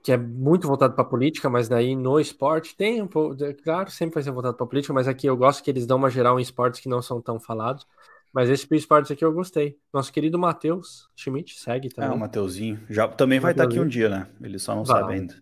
[0.04, 4.15] que é muito voltado para política, mas daí no esporte tem um pouco, claro, sempre
[4.15, 6.43] vai ser voltado para política, mas aqui eu gosto que eles dão uma geral em
[6.43, 7.88] esportes que não são tão falados.
[8.33, 9.77] Mas esse Esportes aqui eu gostei.
[9.93, 12.09] Nosso querido Matheus Schmidt segue também.
[12.09, 12.79] É, o Mateuzinho.
[12.89, 14.27] Já, também vai estar tá aqui um dia, né?
[14.41, 15.35] Ele só não vai, sabe ainda.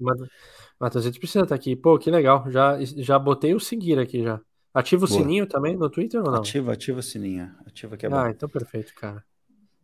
[0.80, 1.76] Matheus, a gente precisa estar tá aqui.
[1.76, 2.50] Pô, que legal.
[2.50, 4.42] Já, já botei o seguir aqui já.
[4.74, 5.20] Ativa o Boa.
[5.20, 6.40] sininho também no Twitter ou não?
[6.40, 7.52] Ativa, ativa o sininho.
[7.66, 8.18] Ativa que é bom.
[8.18, 9.24] Ah, então perfeito, cara.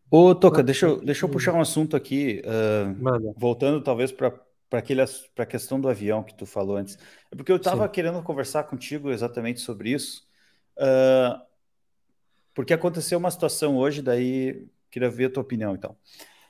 [0.10, 4.32] Ô, Toca, deixa eu, deixa eu puxar um assunto aqui, uh, voltando talvez para
[5.38, 6.98] a questão do avião que tu falou antes.
[7.32, 10.24] É porque eu estava querendo conversar contigo exatamente sobre isso,
[10.78, 11.42] uh,
[12.56, 15.96] porque aconteceu uma situação hoje, daí queria ver a tua opinião, então.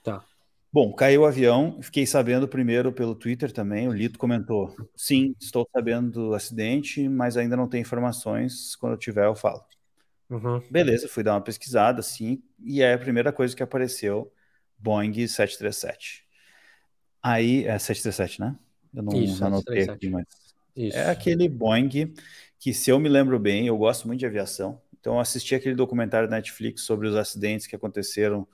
[0.01, 0.23] Tá.
[0.71, 5.67] Bom, caiu o avião, fiquei sabendo primeiro pelo Twitter também, o Lito comentou, sim, estou
[5.73, 9.63] sabendo do acidente, mas ainda não tenho informações, quando eu tiver eu falo.
[10.29, 10.61] Uhum.
[10.69, 14.31] Beleza, fui dar uma pesquisada, assim, e é a primeira coisa que apareceu,
[14.77, 16.25] Boeing 737.
[17.23, 18.55] Aí, é 737, né?
[18.93, 19.91] Eu não Isso, anotei 737.
[19.91, 20.25] aqui, mas...
[20.75, 20.97] Isso.
[20.97, 22.13] É aquele Boeing
[22.59, 26.27] que, se eu me lembro bem, eu gosto muito de aviação, então assisti aquele documentário
[26.27, 28.47] da Netflix sobre os acidentes que aconteceram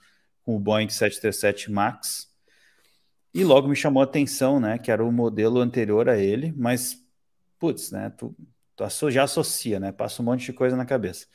[0.44, 2.30] com o Boeing 737 MAX,
[3.32, 7.02] e logo me chamou a atenção, né, que era o modelo anterior a ele, mas,
[7.58, 8.36] putz, né, tu,
[8.76, 11.26] tu já associa, né, passa um monte de coisa na cabeça.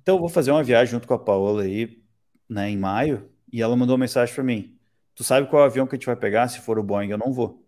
[0.00, 2.00] Então, vou fazer uma viagem junto com a Paola aí,
[2.48, 4.78] né, em maio, e ela mandou uma mensagem para mim.
[5.16, 6.46] Tu sabe qual avião que a gente vai pegar?
[6.46, 7.66] Se for o Boeing, eu não vou.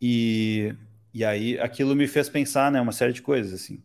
[0.00, 0.72] E,
[1.12, 3.82] e aí aquilo me fez pensar, né, uma série de coisas assim.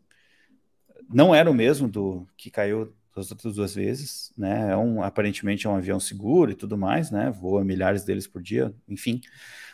[1.13, 4.71] Não era o mesmo do que caiu das outras duas vezes, né?
[4.71, 7.30] É um, aparentemente é um avião seguro e tudo mais, né?
[7.30, 9.19] Voa milhares deles por dia, enfim.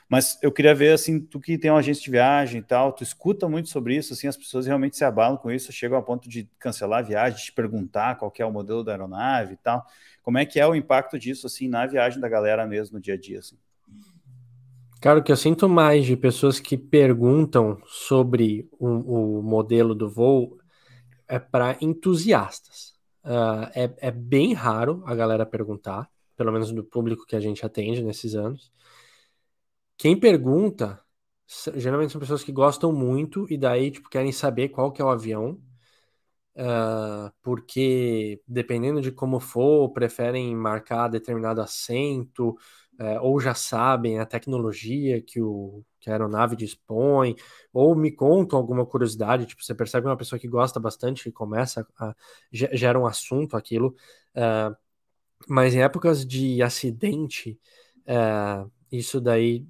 [0.09, 3.03] Mas eu queria ver, assim, tu que tem uma agência de viagem e tal, tu
[3.03, 6.29] escuta muito sobre isso, assim, as pessoas realmente se abalam com isso, chegam a ponto
[6.29, 9.85] de cancelar a viagem, de perguntar qual é o modelo da aeronave e tal.
[10.23, 13.15] Como é que é o impacto disso, assim, na viagem da galera mesmo no dia
[13.15, 13.57] a dia, assim?
[14.99, 20.09] Cara, o que eu sinto mais de pessoas que perguntam sobre o, o modelo do
[20.09, 20.57] voo
[21.27, 22.95] é para entusiastas.
[23.23, 27.65] Uh, é, é bem raro a galera perguntar, pelo menos do público que a gente
[27.65, 28.71] atende nesses anos.
[29.97, 31.01] Quem pergunta,
[31.75, 35.09] geralmente são pessoas que gostam muito e daí, tipo, querem saber qual que é o
[35.09, 35.59] avião,
[36.55, 42.55] uh, porque dependendo de como for, preferem marcar determinado assento,
[42.99, 47.35] uh, ou já sabem a tecnologia que, o, que a aeronave dispõe,
[47.73, 51.87] ou me contam alguma curiosidade, tipo, você percebe uma pessoa que gosta bastante e começa
[51.99, 52.15] a,
[52.51, 53.95] gera um assunto aquilo,
[54.35, 54.75] uh,
[55.47, 57.59] mas em épocas de acidente,
[58.07, 59.65] uh, isso daí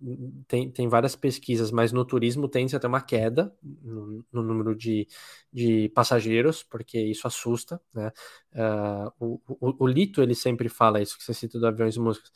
[0.48, 4.76] tem, tem várias pesquisas, mas no turismo tende a ter uma queda no, no número
[4.76, 5.08] de,
[5.52, 8.12] de passageiros, porque isso assusta, né?
[8.54, 12.00] Uh, o, o, o, Lito, ele sempre fala isso, que você cita do Aviões e
[12.00, 12.32] Músicas,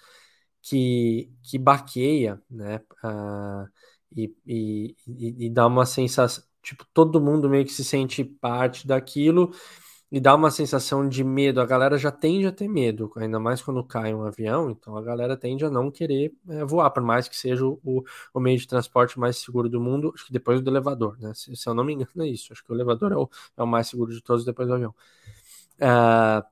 [0.62, 2.82] que, que baqueia, né?
[3.04, 3.67] Uh,
[4.15, 4.95] e, e,
[5.45, 9.52] e, dá uma sensação, tipo, todo mundo meio que se sente parte daquilo,
[10.12, 11.62] e dá uma sensação de medo.
[11.62, 15.02] A galera já tende a ter medo, ainda mais quando cai um avião, então a
[15.02, 18.67] galera tende a não querer é, voar, por mais que seja o, o, meio de
[18.67, 21.34] transporte mais seguro do mundo, acho que depois do elevador, né?
[21.34, 22.52] Se, se eu não me engano, é isso.
[22.52, 24.93] Acho que o elevador é o, é o mais seguro de todos depois do avião.
[25.80, 26.43] Uh,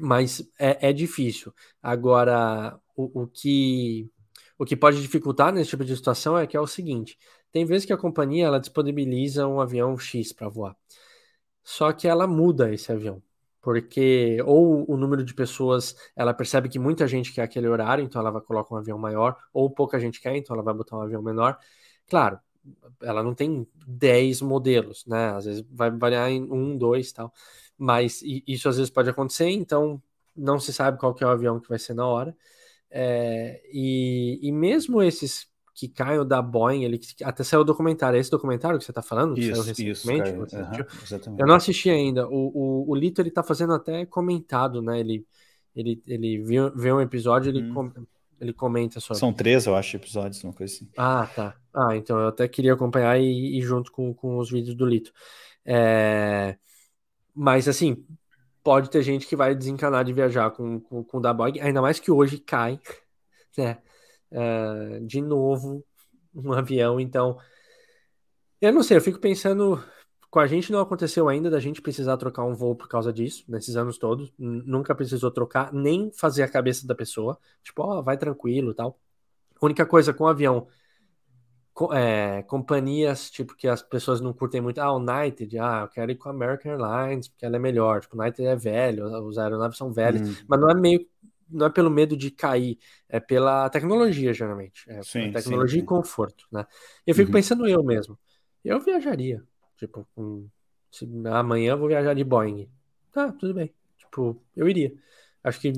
[0.00, 1.54] mas é, é, difícil.
[1.82, 4.10] Agora, o, o, que,
[4.58, 7.18] o que pode dificultar nesse tipo de situação é que é o seguinte:
[7.50, 10.76] tem vezes que a companhia ela disponibiliza um avião X para voar.
[11.64, 13.22] Só que ela muda esse avião,
[13.60, 18.20] porque ou o número de pessoas, ela percebe que muita gente quer aquele horário, então
[18.20, 21.02] ela vai colocar um avião maior, ou pouca gente quer, então ela vai botar um
[21.02, 21.58] avião menor.
[22.08, 22.40] Claro,
[23.00, 25.30] ela não tem 10 modelos, né?
[25.32, 27.32] Às vezes vai variar em um, dois tal.
[27.76, 30.02] Mas isso às vezes pode acontecer, então
[30.36, 32.36] não se sabe qual que é o avião que vai ser na hora.
[32.94, 38.16] É, e, e mesmo esses que caiu da Boeing, ele até saiu o documentário.
[38.16, 39.34] É esse documentário que você está falando?
[39.34, 40.30] Que isso, recentemente?
[40.30, 42.28] Isso, uhum, eu não assisti ainda.
[42.28, 45.00] O, o, o Lito ele tá fazendo até comentado, né?
[45.00, 45.26] Ele,
[45.74, 47.74] ele, ele viu, vê um episódio, ele, hum.
[47.74, 48.06] com,
[48.38, 49.18] ele comenta sobre.
[49.18, 50.88] São três, eu acho, episódios, uma coisa assim.
[50.96, 51.56] Ah, tá.
[51.74, 55.10] Ah, então eu até queria acompanhar e ir junto com, com os vídeos do Lito.
[55.64, 56.58] É...
[57.34, 58.04] Mas assim,
[58.62, 61.82] pode ter gente que vai desencanar de viajar com, com, com o da Boeing, ainda
[61.82, 62.80] mais que hoje cai,
[63.56, 63.78] né?
[64.32, 65.84] uh, de novo
[66.34, 66.98] um avião.
[66.98, 67.38] Então,
[68.60, 69.82] eu não sei, eu fico pensando.
[70.30, 73.44] Com a gente não aconteceu ainda da gente precisar trocar um voo por causa disso,
[73.46, 74.32] nesses anos todos.
[74.38, 77.38] Nunca precisou trocar, nem fazer a cabeça da pessoa.
[77.62, 78.98] Tipo, ó, oh, vai tranquilo tal.
[79.60, 80.66] A única coisa com o avião,
[81.92, 84.78] é, companhias, tipo, que as pessoas não curtem muito.
[84.78, 88.00] Ah, United, ah, eu quero ir com a American Airlines, porque ela é melhor.
[88.00, 90.44] Tipo, United é velho, os aeronaves são velhos, hum.
[90.48, 91.06] mas não é meio
[91.52, 94.84] não é pelo medo de cair, é pela tecnologia, geralmente.
[94.88, 96.66] É sim, tecnologia sim, e conforto, né?
[97.06, 97.34] Eu fico uhum.
[97.34, 98.18] pensando eu mesmo.
[98.64, 99.42] Eu viajaria.
[99.76, 100.48] Tipo, um,
[100.90, 102.68] se, amanhã eu vou viajar de Boeing.
[103.12, 103.72] Tá, tudo bem.
[103.98, 104.92] Tipo, eu iria.
[105.44, 105.72] Acho que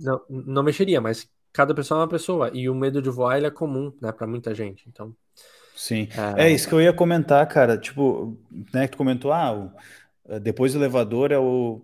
[0.00, 2.50] não, não mexeria, mas cada pessoa é uma pessoa.
[2.54, 4.88] E o medo de voar ele é comum, né, para muita gente.
[4.88, 5.14] Então.
[5.78, 6.08] Sim.
[6.36, 6.48] É...
[6.48, 6.50] é...
[6.50, 7.78] isso que eu ia comentar, cara.
[7.78, 8.36] Tipo,
[8.74, 11.80] né, que tu comentou, ah, o, depois do elevador é o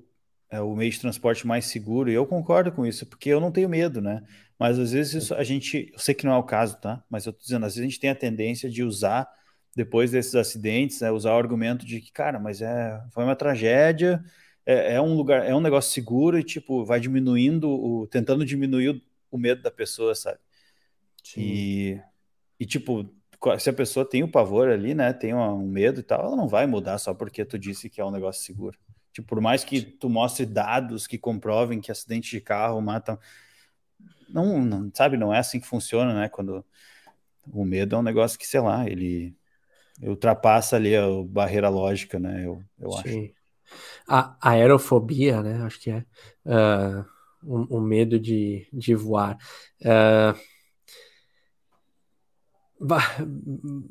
[0.51, 3.51] é o meio de transporte mais seguro, e eu concordo com isso, porque eu não
[3.51, 4.23] tenho medo, né?
[4.57, 7.03] Mas às vezes isso, a gente, eu sei que não é o caso, tá?
[7.11, 9.29] Mas eu tô dizendo, às vezes a gente tem a tendência de usar,
[9.75, 14.23] depois desses acidentes, né, usar o argumento de que, cara, mas é, foi uma tragédia,
[14.65, 18.91] é, é um lugar, é um negócio seguro e, tipo, vai diminuindo, o, tentando diminuir
[18.91, 19.03] o,
[19.33, 20.39] o medo da pessoa, sabe?
[21.25, 21.41] Sim.
[21.41, 22.01] E,
[22.61, 23.11] e, tipo,
[23.59, 26.49] se a pessoa tem o pavor ali, né, tem um medo e tal, ela não
[26.49, 28.79] vai mudar só porque tu disse que é um negócio seguro.
[29.13, 33.19] Tipo, por mais que tu mostre dados que comprovem que acidentes de carro matam,
[34.29, 36.29] não, não, sabe, não é assim que funciona, né?
[36.29, 36.65] Quando
[37.53, 39.37] o medo é um negócio que, sei lá, ele
[40.03, 42.45] ultrapassa ali a barreira lógica, né?
[42.45, 42.99] Eu, eu Sim.
[42.99, 43.35] acho.
[44.09, 45.63] A, aerofobia, né?
[45.63, 46.05] Acho que é
[47.45, 49.39] uh, medo de, de voar.
[49.81, 50.37] Uh,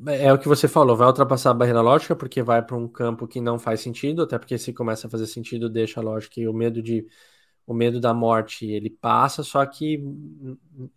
[0.06, 3.26] é o que você falou, vai ultrapassar a barreira lógica porque vai para um campo
[3.26, 6.46] que não faz sentido, até porque se começa a fazer sentido, deixa a lógica e
[6.46, 7.06] o medo de
[7.66, 9.98] o medo da morte ele passa, só que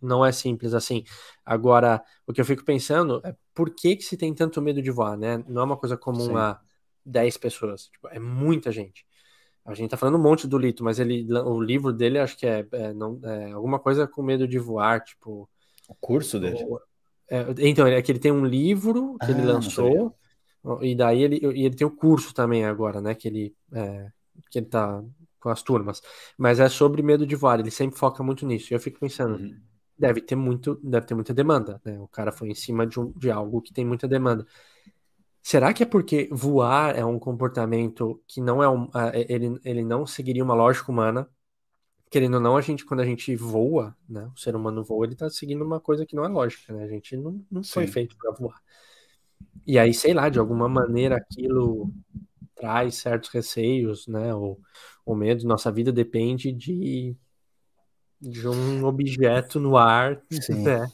[0.02, 1.02] não é simples assim.
[1.44, 4.90] Agora, o que eu fico pensando é por que, que se tem tanto medo de
[4.90, 5.42] voar, né?
[5.48, 6.36] Não é uma coisa comum Sim.
[6.36, 6.60] a
[7.06, 9.06] 10 pessoas, tipo, é muita gente.
[9.64, 12.46] A gente tá falando um monte do Lito, mas ele, o livro dele acho que
[12.46, 15.48] é, é não, é alguma coisa com medo de voar, tipo.
[15.86, 16.64] O curso dele?
[16.66, 16.78] O,
[17.30, 20.14] é, então, é que ele tem um livro que ah, ele lançou,
[20.80, 23.14] e daí ele, e ele tem o curso também agora, né?
[23.14, 24.10] Que ele, é,
[24.50, 25.02] que ele tá
[25.38, 26.02] com as turmas.
[26.36, 28.72] Mas é sobre medo de voar, ele sempre foca muito nisso.
[28.72, 29.56] E eu fico pensando, uhum.
[29.96, 31.98] deve ter muito, deve ter muita demanda, né?
[32.00, 34.46] O cara foi em cima de, um, de algo que tem muita demanda.
[35.42, 38.88] Será que é porque voar é um comportamento que não é um.
[39.14, 41.28] Ele, ele não seguiria uma lógica humana?
[42.10, 44.30] Querendo ou não, a gente, quando a gente voa, né?
[44.34, 46.84] O ser humano voa, ele tá seguindo uma coisa que não é lógica, né?
[46.84, 48.60] A gente não, não foi feito para voar.
[49.66, 51.92] E aí, sei lá, de alguma maneira aquilo
[52.54, 54.34] traz certos receios, né?
[54.34, 54.60] Ou,
[55.04, 55.46] ou medo.
[55.46, 57.16] Nossa vida depende de,
[58.20, 60.62] de um objeto no ar, Sim.
[60.62, 60.90] né?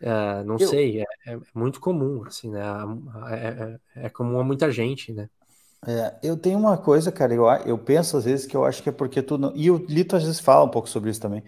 [0.00, 0.68] É, não eu...
[0.68, 2.62] sei, é, é, muito comum, assim, né?
[3.30, 5.28] É, é, é, comum a muita gente, né?
[5.86, 8.88] É, eu tenho uma coisa, cara, eu, eu penso às vezes que eu acho que
[8.88, 9.54] é porque tu não.
[9.56, 11.42] E o Lito às vezes fala um pouco sobre isso também,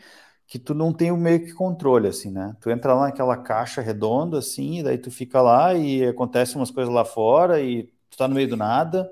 [0.47, 2.57] que tu não tem o meio que controle, assim, né?
[2.61, 6.71] Tu entra lá naquela caixa redonda, assim, e daí tu fica lá e acontece umas
[6.71, 9.11] coisas lá fora e tu tá no meio do nada,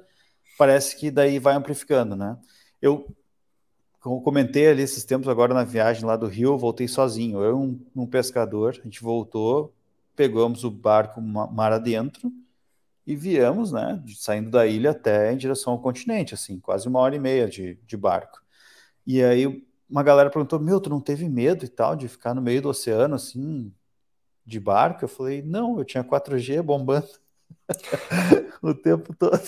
[0.59, 2.39] parece que daí vai amplificando, né?
[2.83, 3.07] Eu
[4.01, 7.43] como comentei ali esses tempos agora na viagem lá do Rio, voltei sozinho.
[7.43, 9.75] Eu um, um pescador, a gente voltou,
[10.17, 12.33] pegamos o barco mar adentro
[13.09, 17.17] e viemos, né, saindo da ilha até em direção ao continente, assim, quase uma hora
[17.17, 18.39] e meia de, de barco.
[19.07, 22.43] E aí uma galera perguntou, meu, tu não teve medo e tal de ficar no
[22.43, 23.73] meio do oceano, assim,
[24.45, 25.03] de barco?
[25.03, 27.09] Eu falei, não, eu tinha 4G bombando
[28.61, 29.41] o tempo todo.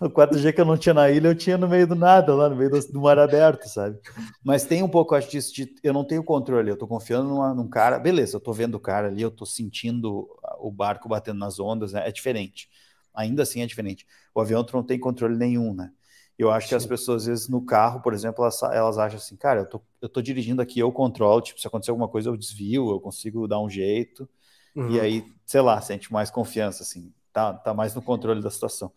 [0.00, 2.48] O 4G que eu não tinha na ilha, eu tinha no meio do nada, lá
[2.48, 3.98] no meio do, do mar aberto, sabe?
[4.44, 7.54] Mas tem um pouco, acho disso, de, eu não tenho controle, eu tô confiando numa,
[7.54, 10.28] num cara, beleza, eu tô vendo o cara ali, eu tô sentindo
[10.66, 12.06] o barco batendo nas ondas, né?
[12.08, 12.68] É diferente.
[13.14, 14.06] Ainda assim é diferente.
[14.34, 15.90] O avião tu não tem controle nenhum, né?
[16.38, 16.70] Eu acho Sim.
[16.70, 19.66] que as pessoas, às vezes, no carro, por exemplo, elas, elas acham assim, cara, eu
[19.66, 23.00] tô, eu tô dirigindo aqui, eu controlo, tipo, se acontecer alguma coisa, eu desvio, eu
[23.00, 24.28] consigo dar um jeito,
[24.74, 24.90] uhum.
[24.90, 28.92] e aí, sei lá, sente mais confiança, assim, tá, tá mais no controle da situação.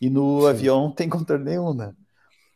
[0.00, 0.48] E no Sim.
[0.48, 1.94] avião não tem controle nenhum, né?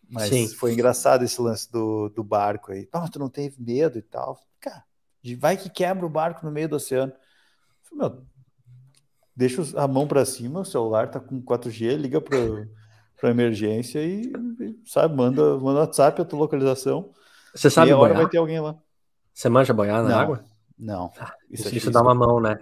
[0.09, 0.49] Mas Sim.
[0.49, 2.89] foi engraçado esse lance do, do barco aí.
[2.93, 4.39] Não, tu não teve medo e tal.
[4.61, 4.85] Cara,
[5.39, 7.13] vai que quebra o barco no meio do oceano.
[7.83, 8.27] Falei, meu,
[9.35, 12.39] deixa a mão para cima, o celular tá com 4G, liga para
[13.23, 14.33] para emergência e,
[14.85, 17.13] sabe, manda, manda WhatsApp a tua localização.
[17.55, 18.17] Você sabe boiar?
[18.17, 18.77] vai ter alguém lá.
[19.33, 20.45] Você manja boiar na não, água?
[20.77, 21.13] Não.
[21.17, 22.59] Ah, isso, isso, isso dá uma mão, né?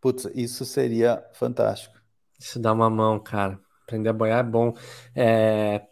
[0.00, 1.96] Putz, isso seria fantástico.
[2.38, 3.58] Isso dá uma mão, cara.
[3.82, 4.72] Aprender a boiar é bom.
[5.16, 5.84] É...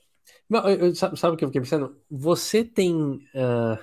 [0.94, 2.00] sabe, sabe o que eu fiquei pensando?
[2.08, 3.76] Você tem uh,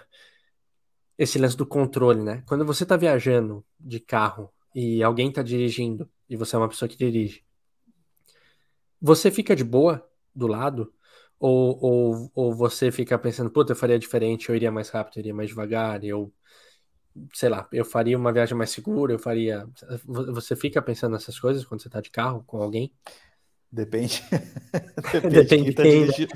[1.18, 2.44] esse lance do controle, né?
[2.48, 6.88] Quando você tá viajando de carro e alguém tá dirigindo e você é uma pessoa
[6.88, 7.44] que dirige,
[9.02, 10.94] você fica de boa do lado?
[11.40, 15.22] Ou, ou, ou você fica pensando, puta, eu faria diferente, eu iria mais rápido, eu
[15.22, 16.34] iria mais devagar, eu
[17.34, 19.68] sei lá, eu faria uma viagem mais segura, eu faria.
[20.06, 22.92] Você fica pensando nessas coisas quando você tá de carro com alguém?
[23.72, 24.24] Depende.
[25.12, 25.90] Depende, Depende de quem tá né?
[25.90, 26.34] dirigindo.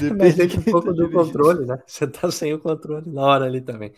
[0.00, 1.82] Depende um pouco tá do controle, né?
[1.86, 3.92] Você tá sem o controle na hora ali também.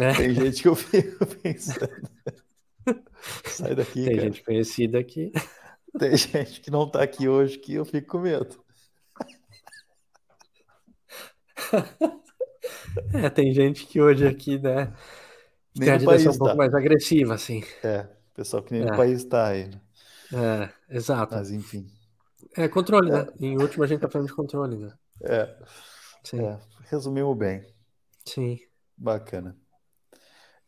[0.00, 0.14] É.
[0.14, 2.10] Tem gente que eu fico pensando.
[3.46, 4.04] Sai daqui.
[4.04, 4.26] Tem cara.
[4.26, 5.32] gente conhecida aqui.
[5.98, 8.62] Tem gente que não tá aqui hoje que eu fico com medo.
[13.14, 14.92] É, tem gente que hoje aqui, né,
[15.74, 16.56] nem tem a direção um pouco tá.
[16.56, 17.64] mais agressiva, assim.
[17.82, 18.84] É, pessoal que nem é.
[18.84, 19.68] no país está aí.
[19.68, 19.80] Né?
[20.90, 21.34] É, exato.
[21.34, 21.86] Mas enfim.
[22.56, 23.26] É controle, né?
[23.40, 24.92] Em último a gente tá falando de controle, né?
[25.22, 25.56] É.
[26.22, 26.44] Sim.
[26.44, 26.58] É,
[26.90, 27.64] resumimos bem.
[28.26, 28.58] Sim.
[28.96, 29.56] Bacana.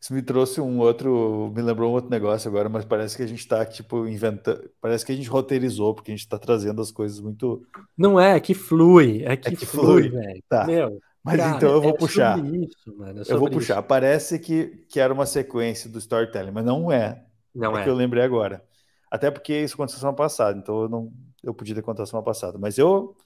[0.05, 3.27] Isso me trouxe um outro, me lembrou um outro negócio agora, mas parece que a
[3.27, 6.91] gente está tipo inventando, parece que a gente roteirizou porque a gente está trazendo as
[6.91, 7.65] coisas muito.
[7.97, 10.43] Não é, é que flui, é que, é que flui, velho.
[10.47, 10.63] Tá.
[10.67, 12.37] Meu, mas cara, então eu vou é puxar.
[12.37, 13.79] Isso, mano, é eu vou puxar.
[13.79, 13.87] Isso.
[13.87, 17.25] Parece que, que era uma sequência do storytelling, mas não é.
[17.55, 17.81] Não é.
[17.81, 17.83] é.
[17.83, 18.63] que eu lembrei agora.
[19.09, 21.11] Até porque isso aconteceu semana passada, então eu não
[21.43, 23.17] eu podia ter contado semana passada, mas eu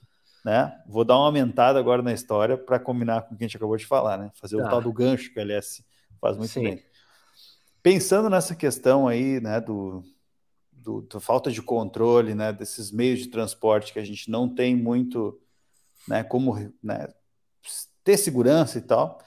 [0.45, 0.73] né?
[0.87, 3.75] Vou dar uma aumentada agora na história para combinar com o que a gente acabou
[3.75, 4.31] de falar, né?
[4.35, 4.65] Fazer tá.
[4.65, 5.83] o tal do gancho que o LS
[6.19, 6.63] Faz muito Sim.
[6.63, 6.83] bem.
[7.81, 10.03] Pensando nessa questão aí, né, do,
[10.71, 14.75] do, da falta de controle, né, desses meios de transporte que a gente não tem
[14.75, 15.39] muito,
[16.07, 17.07] né, como né,
[18.03, 19.21] ter segurança e tal,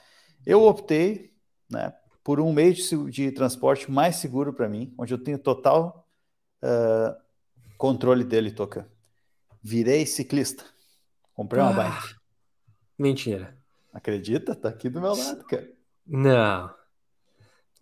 [0.45, 1.33] eu optei,
[1.69, 6.07] né, por um meio de, de transporte mais seguro para mim, onde eu tenho total
[6.63, 7.21] uh,
[7.77, 8.87] controle dele, Toca.
[9.61, 10.63] Virei ciclista.
[11.33, 12.15] Comprei uma ah, bike.
[12.97, 13.57] Mentira.
[13.91, 14.55] Acredita?
[14.55, 15.69] Tá aqui do meu lado, cara.
[16.05, 16.82] Não.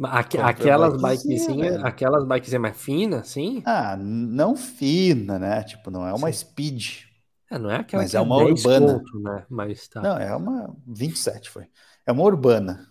[0.03, 3.61] Aqu aquelas bikezinhas, aquelas bikezinhas mais finas, sim?
[3.65, 5.63] Ah, não fina, né?
[5.63, 6.39] Tipo, não é uma sim.
[6.39, 7.03] speed.
[7.49, 9.03] É, não é aquela mas é uma urbana.
[9.21, 9.45] Né?
[9.49, 10.01] Mas tá.
[10.01, 11.67] Não, é uma 27 foi.
[12.05, 12.87] É uma urbana.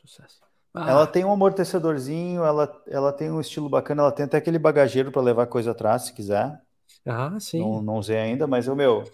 [0.00, 0.38] Sucesso.
[0.72, 0.90] Ah.
[0.90, 5.10] Ela tem um amortecedorzinho, ela, ela tem um estilo bacana, ela tem até aquele bagageiro
[5.10, 6.60] para levar coisa atrás, se quiser.
[7.04, 7.60] Ah, sim.
[7.60, 9.04] Não, não usei ainda, mas o meu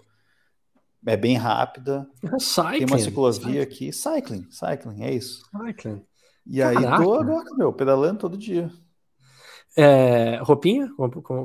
[1.05, 2.07] é bem rápida.
[2.39, 3.59] cycling, tem uma ciclovia cycling.
[3.61, 3.93] aqui.
[3.93, 5.43] Cycling, cycling, é isso.
[5.49, 6.05] Cycling.
[6.47, 6.79] E Caraca.
[6.79, 8.71] aí tô agora, meu, pedalando todo dia.
[9.75, 10.89] É, roupinha?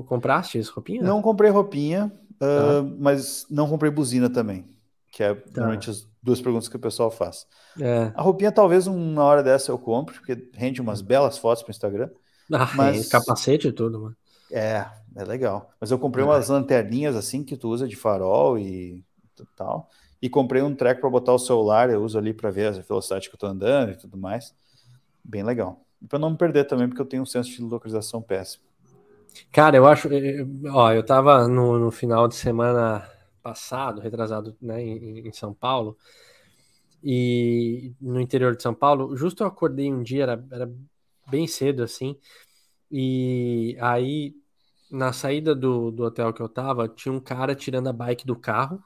[0.06, 1.02] Compraste isso, roupinha?
[1.02, 4.68] Não comprei roupinha, uh, mas não comprei buzina também.
[5.10, 5.50] Que é tá.
[5.56, 7.46] normalmente as duas perguntas que o pessoal faz.
[7.80, 8.12] É.
[8.14, 11.72] A roupinha, talvez uma hora dessa eu compre, porque rende umas belas fotos para o
[11.72, 12.10] Instagram.
[12.52, 13.08] Ah, mas...
[13.08, 14.16] capacete e tudo, mano.
[14.52, 14.86] É,
[15.16, 15.70] é legal.
[15.80, 16.28] Mas eu comprei é.
[16.28, 19.04] umas lanterninhas assim que tu usa de farol e
[19.56, 19.88] tal.
[20.22, 23.28] E comprei um treco para botar o celular, eu uso ali para ver a velocidade
[23.28, 24.54] que eu tô andando e tudo mais
[25.24, 25.84] bem legal.
[26.08, 28.64] Para não me perder também, porque eu tenho um senso de localização péssimo.
[29.52, 30.08] Cara, eu acho.
[30.72, 33.08] Ó, eu tava no, no final de semana
[33.42, 35.96] passado, retrasado, né, em, em, São Paulo,
[37.02, 40.70] e no interior de São Paulo, justo eu acordei um dia, era, era
[41.28, 42.18] bem cedo assim,
[42.90, 44.34] e aí
[44.90, 48.36] na saída do, do hotel que eu tava, tinha um cara tirando a bike do
[48.36, 48.82] carro,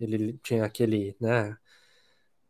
[0.00, 1.56] ele tinha aquele, né,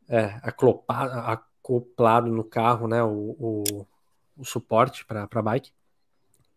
[0.08, 3.86] é, aclopado, acoplado no carro, né, o, o,
[4.36, 5.72] o suporte para a bike.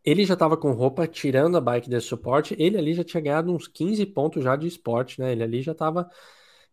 [0.03, 2.55] Ele já estava com roupa tirando a bike desse suporte.
[2.59, 5.33] Ele ali já tinha ganhado uns 15 pontos já de esporte, né?
[5.33, 6.09] Ele ali já estava,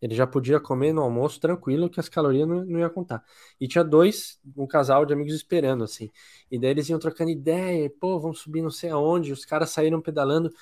[0.01, 3.25] ele já podia comer no almoço tranquilo que as calorias não, não ia contar.
[3.61, 6.13] E tinha dois, um casal de amigos esperando assim.
[6.49, 9.33] E daí eles iam trocando ideia, pô, vamos subir não sei aonde.
[9.33, 10.53] Os caras saíram pedalando.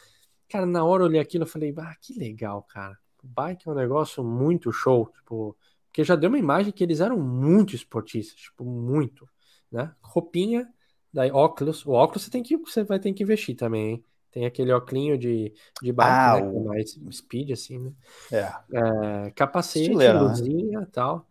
[0.48, 2.98] Cara, na hora eu olhei aquilo, eu falei, ah, que legal, cara.
[3.22, 5.56] Bike é um negócio muito show, tipo,
[5.92, 9.28] porque já deu uma imagem que eles eram muito esportistas, tipo, muito,
[9.70, 9.94] né?
[10.00, 10.66] Roupinha,
[11.12, 11.85] daí óculos.
[11.85, 14.05] O óculos você, tem que, você vai ter que investir também, hein?
[14.31, 15.52] Tem aquele óculos de,
[15.83, 16.48] de bike, ah, né?
[16.48, 16.64] O...
[16.64, 17.92] mais speed, assim, né?
[18.33, 19.26] É.
[19.26, 20.20] é capacete, Estileira, né?
[20.20, 21.28] luzinha e tal.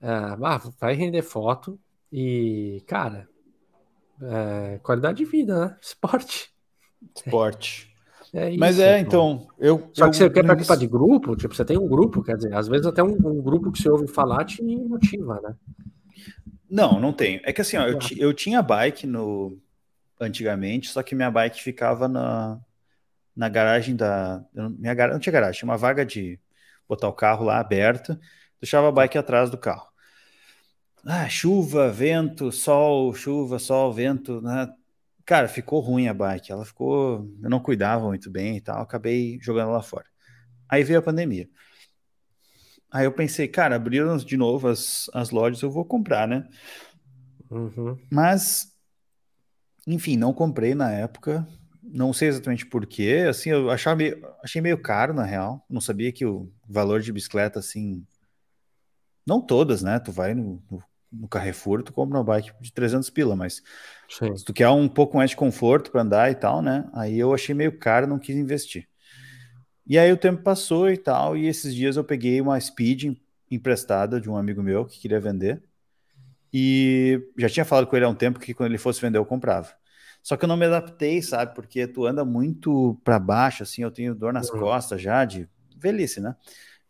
[0.00, 1.78] É, ah, vai render foto
[2.10, 3.28] e, cara,
[4.22, 5.76] é, qualidade de vida, né?
[5.82, 6.50] Esporte.
[7.14, 7.87] Esporte.
[8.34, 9.90] É isso, Mas é, então, eu.
[9.92, 12.68] Só que você quer participar de grupo, tipo, você tem um grupo, quer dizer, às
[12.68, 15.54] vezes até um, um grupo que você ouve falar te motiva, né?
[16.70, 17.40] Não, não tenho.
[17.44, 19.58] É que assim, ó, eu, eu tinha bike no
[20.20, 22.60] antigamente, só que minha bike ficava na,
[23.34, 24.44] na garagem da.
[24.54, 26.38] Minha garagem não tinha garagem, tinha uma vaga de
[26.88, 28.20] botar o carro lá aberta,
[28.60, 29.88] deixava a bike atrás do carro.
[31.04, 34.68] Ah, chuva, vento, sol, chuva, sol, vento, né?
[35.28, 36.50] Cara, ficou ruim a bike.
[36.50, 37.30] Ela ficou.
[37.42, 38.80] Eu não cuidava muito bem e tal.
[38.80, 40.06] Acabei jogando lá fora.
[40.66, 41.46] Aí veio a pandemia.
[42.90, 46.48] Aí eu pensei, cara, abriram de novo as, as lojas, eu vou comprar, né?
[47.50, 47.98] Uhum.
[48.10, 48.74] Mas,
[49.86, 51.46] enfim, não comprei na época.
[51.82, 53.26] Não sei exatamente porquê.
[53.28, 55.62] Assim, eu achava meio, achei meio caro, na real.
[55.68, 58.02] Não sabia que o valor de bicicleta, assim.
[59.26, 59.98] Não todas, né?
[59.98, 63.62] Tu vai no, no no Carrefour, tu compra uma bike de 300 pila, mas
[64.08, 64.36] Sim.
[64.36, 66.88] se tu quer um pouco mais de conforto para andar e tal, né?
[66.92, 68.88] Aí eu achei meio caro, não quis investir.
[69.86, 73.16] E aí o tempo passou e tal, e esses dias eu peguei uma Speed
[73.50, 75.62] emprestada de um amigo meu que queria vender.
[76.52, 79.24] E já tinha falado com ele há um tempo que quando ele fosse vender eu
[79.24, 79.68] comprava.
[80.22, 81.54] Só que eu não me adaptei, sabe?
[81.54, 84.60] Porque tu anda muito para baixo, assim, eu tenho dor nas uhum.
[84.60, 86.36] costas já de velhice, né?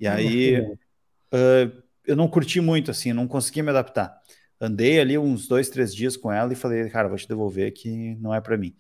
[0.01, 4.19] E aí uh, eu não curti muito, assim, não consegui me adaptar.
[4.61, 8.17] Andei ali uns dois, três dias com ela e falei, cara, vou te devolver que
[8.17, 8.75] não é para mim.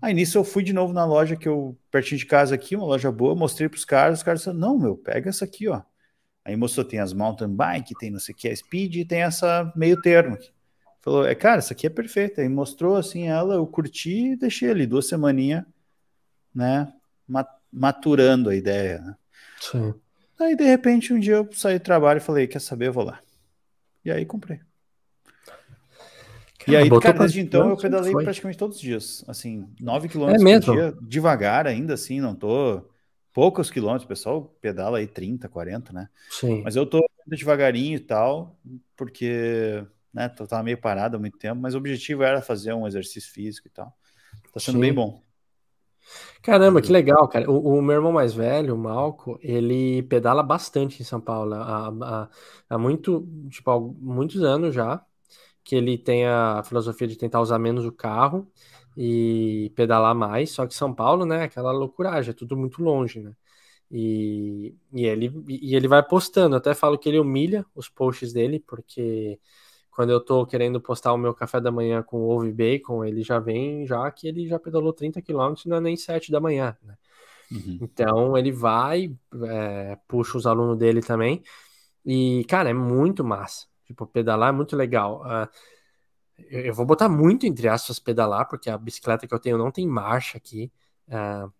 [0.00, 2.86] Aí nisso eu fui de novo na loja que eu, pertinho de casa aqui, uma
[2.86, 5.82] loja boa, mostrei para os caras, os caras disseram, não, meu, pega essa aqui, ó.
[6.42, 9.22] Aí mostrou, tem as mountain bike, tem não sei o que, a speed, e tem
[9.22, 10.38] essa meio termo.
[11.02, 12.40] Falou, é, cara, essa aqui é perfeita.
[12.40, 15.64] Aí mostrou assim ela, eu curti e deixei ali duas semaninhas,
[16.54, 16.90] né,
[17.70, 19.00] maturando a ideia.
[19.00, 19.16] Né?
[19.60, 19.94] Sim.
[20.40, 23.04] Aí de repente um dia eu saí do trabalho e falei, quer saber, eu vou
[23.04, 23.20] lá.
[24.04, 24.60] E aí comprei.
[26.66, 29.24] E aí, cara, desde então eu pedalei praticamente todos os dias.
[29.26, 32.88] Assim, 9 quilômetros é por dia, devagar ainda, assim, não tô.
[33.32, 36.08] Poucos quilômetros, o pessoal pedala aí 30, 40, né?
[36.28, 36.62] Sim.
[36.64, 38.58] Mas eu tô devagarinho e tal,
[38.96, 43.32] porque, né, tava meio parado há muito tempo, mas o objetivo era fazer um exercício
[43.32, 43.94] físico e tal.
[44.52, 44.80] Tá sendo Sim.
[44.80, 45.22] bem bom.
[46.42, 47.50] Caramba, que legal, cara.
[47.50, 51.54] O, o, meu irmão mais velho, o Malco, ele pedala bastante em São Paulo.
[51.54, 52.28] Há, há,
[52.68, 55.04] há muito, tipo, há muitos anos já
[55.64, 58.50] que ele tem a filosofia de tentar usar menos o carro
[58.96, 63.34] e pedalar mais, só que São Paulo, né, aquela loucuragem, é tudo muito longe, né?
[63.90, 68.60] E, e, ele, e ele vai postando, até falo que ele humilha os posts dele,
[68.60, 69.40] porque
[70.00, 73.22] quando eu tô querendo postar o meu café da manhã com ovo e bacon, ele
[73.22, 76.74] já vem já que ele já pedalou 30 km, não é nem 7 da manhã,
[76.82, 76.96] né?
[77.52, 77.78] Uhum.
[77.82, 79.14] Então ele vai,
[79.46, 81.42] é, puxa os alunos dele também,
[82.02, 83.66] e cara, é muito massa.
[83.84, 85.22] Tipo, pedalar é muito legal.
[85.22, 85.46] Uh,
[86.48, 89.86] eu vou botar muito entre aspas pedalar, porque a bicicleta que eu tenho não tem
[89.86, 90.72] marcha aqui.
[91.08, 91.52] Uh,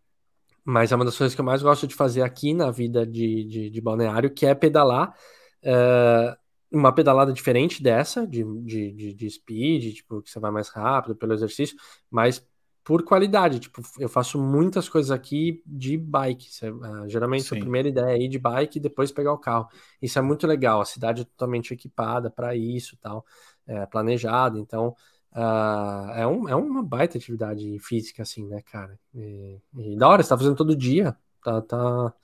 [0.65, 3.45] mas é uma das coisas que eu mais gosto de fazer aqui na vida de,
[3.45, 5.15] de, de balneário, que é pedalar.
[5.63, 6.40] Uh,
[6.73, 11.33] uma pedalada diferente dessa, de, de, de, speed, tipo, que você vai mais rápido pelo
[11.33, 11.77] exercício,
[12.11, 12.47] mas
[12.85, 13.61] por qualidade.
[13.61, 16.49] Tipo, eu faço muitas coisas aqui de bike.
[16.65, 17.57] Uh, geralmente Sim.
[17.57, 19.69] a primeira ideia é ir de bike e depois pegar o carro.
[20.01, 20.81] Isso é muito legal.
[20.81, 23.25] A cidade é totalmente equipada para isso, tal,
[23.67, 24.59] é, planejada.
[24.59, 24.95] Então,
[25.33, 28.99] uh, é, um, é uma baita atividade física, assim, né, cara?
[29.15, 31.17] E, e da hora, você tá fazendo todo dia.
[31.43, 32.15] Tá, tá,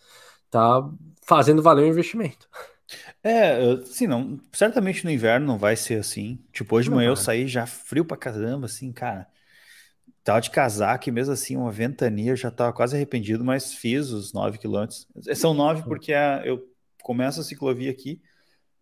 [0.51, 0.91] tá
[1.23, 2.49] fazendo valer o investimento.
[3.23, 6.39] É, sim, não, certamente no inverno não vai ser assim.
[6.53, 9.27] Tipo, hoje de manhã eu saí já frio pra caramba, assim, cara.
[10.23, 14.11] Tava de casaco e mesmo assim, uma ventania, eu já tava quase arrependido, mas fiz
[14.11, 15.07] os 9 quilômetros.
[15.35, 16.69] São 9 porque a, eu
[17.03, 18.21] começo a ciclovia aqui,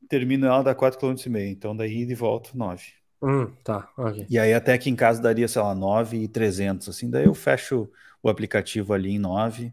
[0.09, 2.93] termino ela dá 4 km e meio, então daí de volta 9.
[3.23, 4.27] Hum, tá, ok.
[4.29, 7.35] E aí até aqui em casa daria, sei lá, 9 e 300, assim, daí eu
[7.35, 7.91] fecho
[8.23, 9.73] o aplicativo ali em 9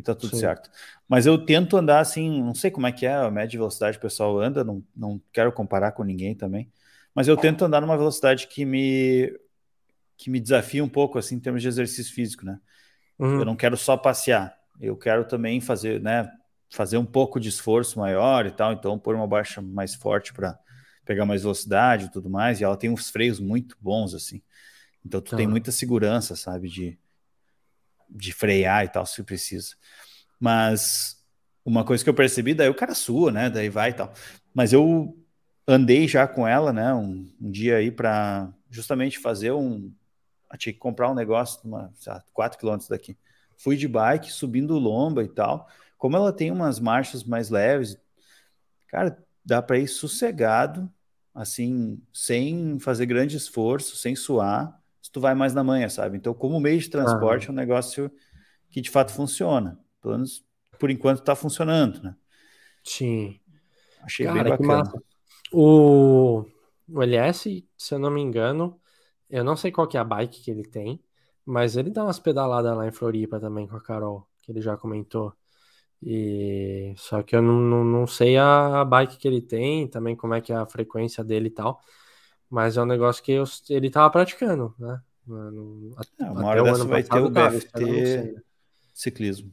[0.00, 0.40] e tá tudo Sim.
[0.40, 0.70] certo.
[1.06, 4.04] Mas eu tento andar assim, não sei como é que é a média velocidade que
[4.04, 6.72] o pessoal anda, não, não quero comparar com ninguém também,
[7.14, 9.32] mas eu tento andar numa velocidade que me
[10.16, 12.58] que me desafia um pouco assim em termos de exercício físico, né?
[13.18, 13.38] Uhum.
[13.38, 16.30] Eu não quero só passear, eu quero também fazer, né,
[16.68, 20.58] fazer um pouco de esforço maior e tal, então pôr uma baixa mais forte para
[21.04, 24.42] pegar mais velocidade e tudo mais, e ela tem uns freios muito bons assim.
[25.04, 25.50] Então tu tem tá.
[25.50, 26.98] muita segurança, sabe, de
[28.10, 29.74] de frear e tal se precisa.
[30.38, 31.22] Mas
[31.64, 33.50] uma coisa que eu percebi, daí o cara sua, né?
[33.50, 34.12] Daí vai e tal.
[34.54, 35.16] Mas eu
[35.66, 36.92] andei já com ela, né?
[36.94, 39.92] Um, um dia aí para justamente fazer um,
[40.52, 41.92] eu tinha que comprar um negócio, uma,
[42.32, 43.16] 4 quilômetros daqui.
[43.56, 45.68] Fui de bike, subindo lomba e tal.
[45.96, 47.96] Como ela tem umas marchas mais leves,
[48.88, 50.90] cara, dá para ir sossegado,
[51.34, 54.79] assim, sem fazer grande esforço, sem suar,
[55.10, 56.16] se tu vai mais na manhã, sabe?
[56.16, 58.10] Então, como meio de transporte, é um negócio
[58.70, 59.78] que de fato funciona.
[60.00, 60.44] Pelo menos
[60.78, 62.16] por enquanto está funcionando, né?
[62.84, 63.38] Sim.
[64.02, 64.92] Achei Cara, bem bacana.
[65.52, 66.46] O,
[66.88, 68.80] o LS, se eu não me engano,
[69.28, 71.02] eu não sei qual que é a bike que ele tem,
[71.44, 74.76] mas ele dá umas pedaladas lá em Floripa também com a Carol, que ele já
[74.76, 75.34] comentou.
[76.02, 80.32] E só que eu não, não, não sei a, bike que ele tem, também como
[80.34, 81.80] é que é a frequência dele e tal.
[82.50, 85.00] Mas é um negócio que eu, ele tava praticando, né?
[85.26, 88.42] No, é, uma hora dessa vai ter o BFT né?
[88.92, 89.52] ciclismo.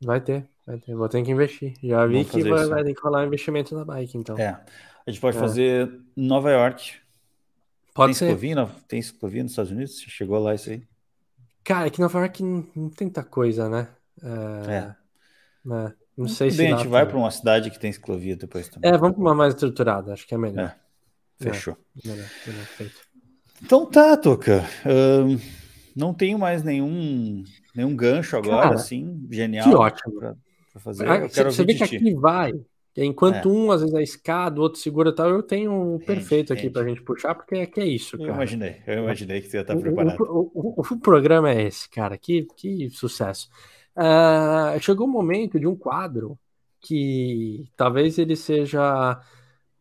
[0.00, 0.94] Vai ter, vai ter.
[0.94, 1.74] Vou ter que investir.
[1.82, 4.38] Já vi que vai, vai, ter que rolar investimento na bike, então.
[4.38, 4.60] É.
[5.04, 5.40] A gente pode é.
[5.40, 6.94] fazer Nova York,
[7.96, 8.26] Pode tem ser.
[8.26, 9.98] Ciclovia, tem ciclovia nos Estados Unidos?
[9.98, 10.82] Você chegou lá isso aí?
[11.64, 13.88] Cara, aqui é Nova York não, não tem tanta coisa, né?
[14.22, 14.70] É.
[14.70, 14.94] é.
[15.64, 15.94] Né?
[16.14, 16.58] Não sei se.
[16.58, 18.90] Bem, a gente vai para uma cidade que tem ciclovia depois também.
[18.90, 20.76] É, vamos para uma mais estruturada, acho que é melhor.
[21.38, 21.76] Fechou.
[22.04, 23.00] É, melhor, melhor, feito.
[23.62, 24.64] Então tá, Toca.
[24.84, 25.38] Um,
[25.94, 27.42] não tenho mais nenhum,
[27.74, 29.68] nenhum gancho agora, Cara, assim, genial.
[29.68, 30.18] Que ótimo.
[30.18, 30.34] Pra,
[30.72, 31.08] pra fazer.
[31.08, 32.52] Ah, você vê que aqui vai
[33.04, 33.52] Enquanto é.
[33.52, 36.82] um às vezes é escada, o outro segura tal, eu tenho um perfeito aqui para
[36.82, 38.30] a gente puxar, porque é que é isso, cara.
[38.30, 40.18] Eu imaginei, eu imaginei que você ia estar preparado.
[40.22, 43.50] O, o, o, o, programa é esse, cara, que, que sucesso.
[43.94, 46.38] Uh, chegou o um momento de um quadro
[46.80, 49.20] que talvez ele seja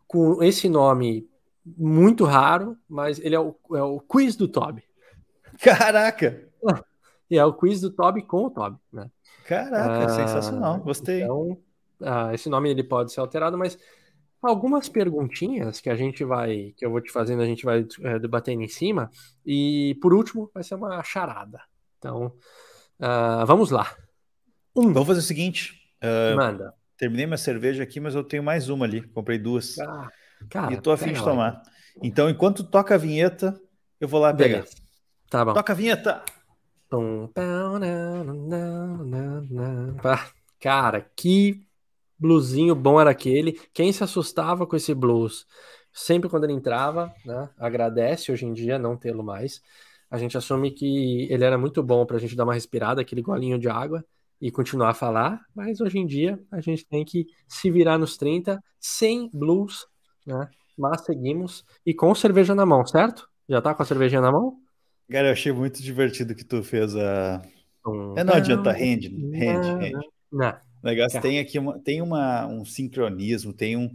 [0.08, 1.26] com esse nome
[1.66, 4.84] muito raro, mas ele é o, é o quiz do Toby.
[5.61, 6.43] Caraca!
[7.28, 9.09] E é o quiz do Toby com o Toby, né?
[9.47, 11.24] Caraca, ah, sensacional, gostei.
[11.24, 11.57] Então,
[11.99, 13.80] ah, esse nome ele pode ser alterado, mas
[14.41, 18.20] algumas perguntinhas que a gente vai, que eu vou te fazendo, a gente vai é,
[18.20, 19.09] debatendo em cima.
[19.45, 21.59] E por último, vai ser uma charada.
[21.97, 22.28] Então,
[22.99, 23.95] uh, vamos lá.
[24.76, 24.93] Um.
[24.93, 25.74] Vamos fazer o seguinte.
[26.03, 26.74] Uh, Manda.
[26.97, 29.01] Terminei minha cerveja aqui, mas eu tenho mais uma ali.
[29.01, 29.78] Comprei duas.
[29.80, 30.09] Ah,
[30.50, 31.62] cara, e tô afim de tomar.
[32.02, 33.60] Então, enquanto toca a vinheta,
[34.00, 34.60] eu vou lá pegar.
[34.60, 34.76] Beleza.
[35.30, 35.54] Tá bom.
[35.54, 36.24] Toca a vinheta.
[40.60, 41.62] Cara, que
[42.18, 43.54] bluesinho bom era aquele.
[43.74, 45.46] Quem se assustava com esse blues?
[45.91, 47.50] Sempre quando ele entrava, né?
[47.58, 49.62] Agradece hoje em dia não tê-lo mais.
[50.10, 53.22] A gente assume que ele era muito bom para a gente dar uma respirada, aquele
[53.22, 54.06] golinho de água
[54.39, 58.18] e continuar a falar, mas hoje em dia a gente tem que se virar nos
[58.18, 59.88] 30 sem blues,
[60.26, 60.49] né?
[60.78, 63.30] Mas seguimos e com cerveja na mão, certo?
[63.47, 64.57] Já tá com a cervejinha na mão?
[65.09, 67.41] Cara, eu achei muito divertido que tu fez a.
[67.86, 68.17] Um...
[68.17, 70.07] É, não adianta, rende, rende, rende.
[70.32, 70.49] Não.
[70.84, 73.89] O negócio tem aqui uma, tem uma, um sincronismo, tem, um,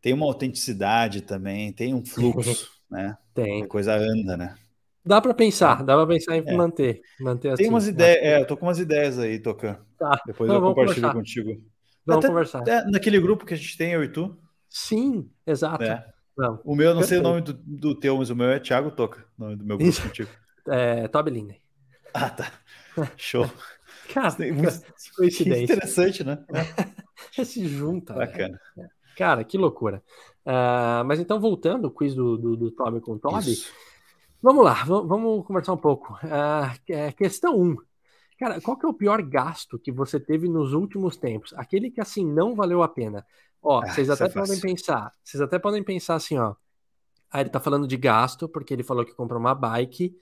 [0.00, 3.16] tem uma autenticidade também, tem um fluxo, né?
[3.32, 3.62] Tem.
[3.62, 4.54] A coisa anda, né?
[5.04, 6.56] Dá para pensar, dá para pensar em é.
[6.56, 7.64] manter, manter assim.
[7.64, 9.78] Tem umas ideias, é, eu tô com umas ideias aí, Tocan.
[9.98, 10.20] Tá.
[10.26, 11.14] Depois não, eu compartilho conversar.
[11.14, 11.62] contigo.
[12.06, 12.68] Vamos Até, conversar.
[12.68, 14.36] É, naquele grupo que a gente tem, eu e tu.
[14.76, 15.84] Sim, exato.
[15.84, 16.04] É.
[16.36, 16.60] Não.
[16.64, 17.08] O meu, eu não Perfeito.
[17.08, 19.64] sei o nome do, do teu, mas o meu é Thiago Toca, o nome do
[19.64, 20.02] meu grupo Isso.
[20.02, 20.28] contigo.
[20.66, 21.60] É, Toby Linden.
[22.12, 22.52] Ah, tá.
[23.16, 23.48] Show.
[24.12, 24.34] Cara,
[25.16, 25.62] coincidência.
[25.62, 26.44] interessante, né?
[27.44, 28.14] Se junta.
[28.14, 28.60] Bacana.
[28.76, 28.88] Né?
[29.16, 30.02] Cara, que loucura.
[30.44, 33.52] Uh, mas então, voltando, o quiz do, do, do Toby com o Toby.
[33.52, 33.72] Isso.
[34.42, 36.14] Vamos lá, vamos conversar um pouco.
[36.14, 37.62] Uh, questão 1.
[37.62, 37.76] Um.
[38.36, 41.54] Cara, qual que é o pior gasto que você teve nos últimos tempos?
[41.54, 43.24] Aquele que, assim, não valeu a pena.
[43.64, 46.54] Ó, ah, vocês até é podem pensar, vocês até podem pensar assim, ó.
[47.30, 50.14] Ah, ele tá falando de gasto, porque ele falou que comprou uma bike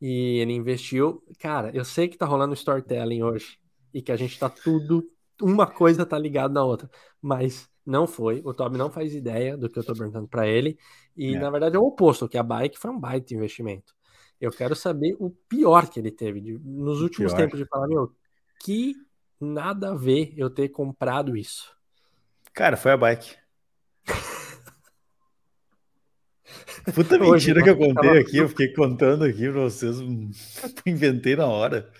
[0.00, 1.22] e ele investiu.
[1.38, 3.58] Cara, eu sei que tá rolando storytelling hoje
[3.92, 5.06] e que a gente tá tudo,
[5.40, 6.90] uma coisa tá ligada na outra,
[7.20, 8.40] mas não foi.
[8.44, 10.78] O Toby não faz ideia do que eu tô perguntando para ele.
[11.14, 11.38] E é.
[11.38, 13.94] na verdade é o oposto, que a bike foi um baita investimento.
[14.40, 17.44] Eu quero saber o pior que ele teve de, nos últimos pior.
[17.44, 18.10] tempos de falar, meu,
[18.62, 18.94] que
[19.38, 21.75] nada a ver eu ter comprado isso.
[22.56, 23.36] Cara, foi a bike.
[26.94, 28.18] Puta mentira Hoje, que eu contei tava...
[28.18, 29.96] aqui, eu fiquei contando aqui pra vocês,
[30.86, 31.92] inventei na hora.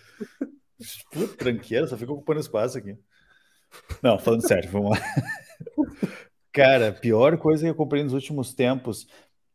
[1.12, 2.96] Puta, tranqueira, só fica ocupando espaço aqui.
[4.02, 4.98] Não, falando sério, vamos lá.
[6.50, 9.06] Cara, pior coisa que eu comprei nos últimos tempos,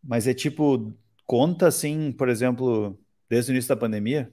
[0.03, 0.93] mas é tipo,
[1.25, 2.95] conta assim, por exemplo,
[3.27, 4.31] desde o início da pandemia?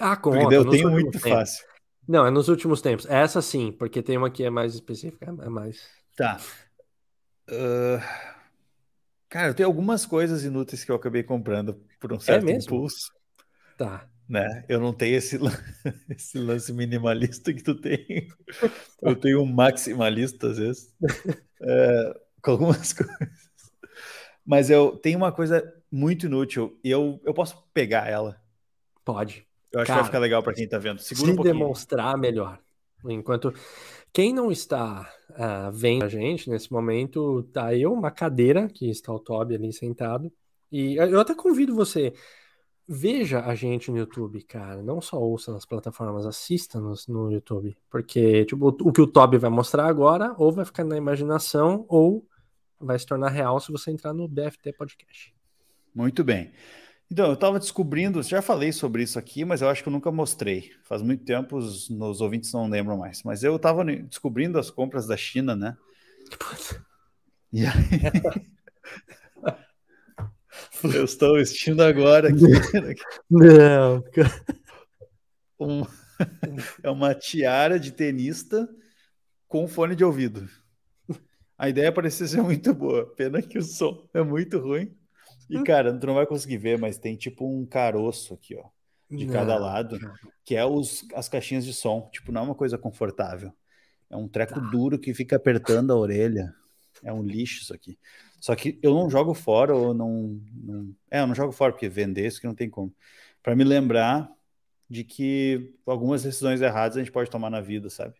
[0.00, 0.40] Ah, conta.
[0.40, 1.30] Porque eu tenho muito tempos.
[1.30, 1.69] fácil.
[2.10, 3.06] Não, é nos últimos tempos.
[3.06, 5.88] Essa sim, porque tem uma que é mais específica, é mais.
[6.16, 6.40] Tá.
[7.48, 8.00] Uh...
[9.28, 12.52] Cara, eu tenho algumas coisas inúteis que eu acabei comprando por um é certo é
[12.52, 13.12] impulso.
[13.78, 14.64] Tá né?
[14.68, 15.36] Eu não tenho esse,
[16.08, 18.28] esse lance minimalista que tu tem.
[19.02, 20.94] Eu tenho um maximalista às vezes,
[21.62, 23.16] é, com algumas coisas.
[24.44, 28.40] Mas eu tenho uma coisa muito inútil e eu, eu posso pegar ela.
[29.04, 29.46] Pode.
[29.72, 31.00] Eu acho Cara, que vai ficar legal para quem tá vendo.
[31.00, 32.58] Segura se um demonstrar melhor.
[33.04, 33.54] Enquanto
[34.12, 39.12] quem não está uh, vendo a gente nesse momento, tá eu, uma cadeira que está
[39.12, 40.30] o Toby ali sentado.
[40.70, 42.12] E eu até convido você
[42.92, 44.82] veja a gente no YouTube, cara.
[44.82, 47.76] Não só ouça nas plataformas, assista-nos no YouTube.
[47.88, 52.26] Porque, tipo, o que o Toby vai mostrar agora, ou vai ficar na imaginação, ou
[52.80, 55.32] vai se tornar real se você entrar no BFT Podcast.
[55.94, 56.50] Muito bem.
[57.10, 60.12] Então, eu estava descobrindo, já falei sobre isso aqui, mas eu acho que eu nunca
[60.12, 60.70] mostrei.
[60.84, 63.22] Faz muito tempo, os, os ouvintes não lembram mais.
[63.24, 65.76] Mas eu estava descobrindo as compras da China, né?
[67.52, 67.72] E aí...
[70.82, 72.40] Eu estou vestindo agora aqui.
[73.30, 74.02] Não.
[75.58, 75.82] Um,
[76.82, 78.68] é uma tiara de tenista
[79.46, 80.48] com fone de ouvido.
[81.58, 84.96] A ideia parecia ser muito boa, pena que o som é muito ruim.
[85.50, 88.64] E, cara, tu não vai conseguir ver, mas tem tipo um caroço aqui, ó,
[89.10, 89.32] de não.
[89.32, 89.98] cada lado,
[90.44, 92.08] que é os, as caixinhas de som.
[92.12, 93.52] Tipo, não é uma coisa confortável.
[94.08, 94.60] É um treco tá.
[94.60, 96.54] duro que fica apertando a orelha.
[97.02, 97.98] É um lixo isso aqui.
[98.40, 100.94] Só que eu não jogo fora ou não, não...
[101.10, 102.94] É, eu não jogo fora porque vender isso que não tem como.
[103.42, 104.30] Para me lembrar
[104.88, 108.14] de que algumas decisões erradas a gente pode tomar na vida, sabe?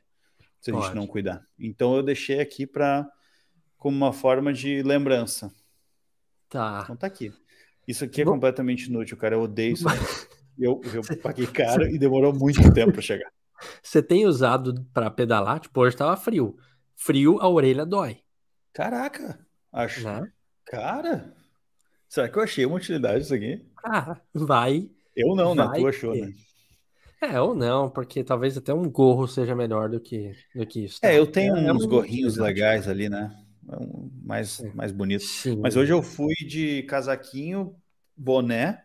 [0.60, 0.86] Se a pode.
[0.86, 1.44] gente não cuidar.
[1.58, 3.10] Então eu deixei aqui para
[3.76, 5.52] como uma forma de lembrança.
[6.50, 6.80] Tá.
[6.82, 7.32] Então tá aqui.
[7.86, 8.32] Isso aqui é Bom...
[8.32, 9.36] completamente inútil, cara.
[9.36, 9.84] Eu odeio isso.
[10.58, 13.30] eu, eu paguei caro e demorou muito tempo para chegar.
[13.82, 15.60] Você tem usado para pedalar?
[15.60, 16.56] Tipo, hoje tava frio.
[16.96, 18.18] Frio, a orelha dói.
[18.72, 19.38] Caraca!
[19.72, 20.02] Acho.
[20.02, 20.30] Né?
[20.66, 21.32] Cara,
[22.08, 23.64] será que eu achei uma utilidade isso aqui?
[23.84, 24.90] Ah, vai.
[25.14, 25.70] Eu não, né?
[25.74, 26.32] Tu achou, né?
[27.22, 31.00] É, ou não, porque talvez até um gorro seja melhor do que, do que isso.
[31.00, 31.08] Tá?
[31.08, 33.30] É, eu tenho é, uns é gorrinhos legais ali, né?
[33.70, 33.76] É
[34.22, 35.24] mais, mais bonito.
[35.24, 35.56] Sim.
[35.60, 37.76] Mas hoje eu fui de casaquinho,
[38.16, 38.84] boné.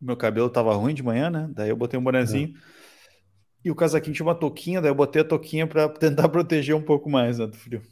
[0.00, 1.48] Meu cabelo tava ruim de manhã, né?
[1.52, 2.56] Daí eu botei um bonezinho.
[2.56, 2.76] É.
[3.64, 6.82] E o casaquinho tinha uma touquinha, daí eu botei a touquinha para tentar proteger um
[6.82, 7.82] pouco mais né, do frio.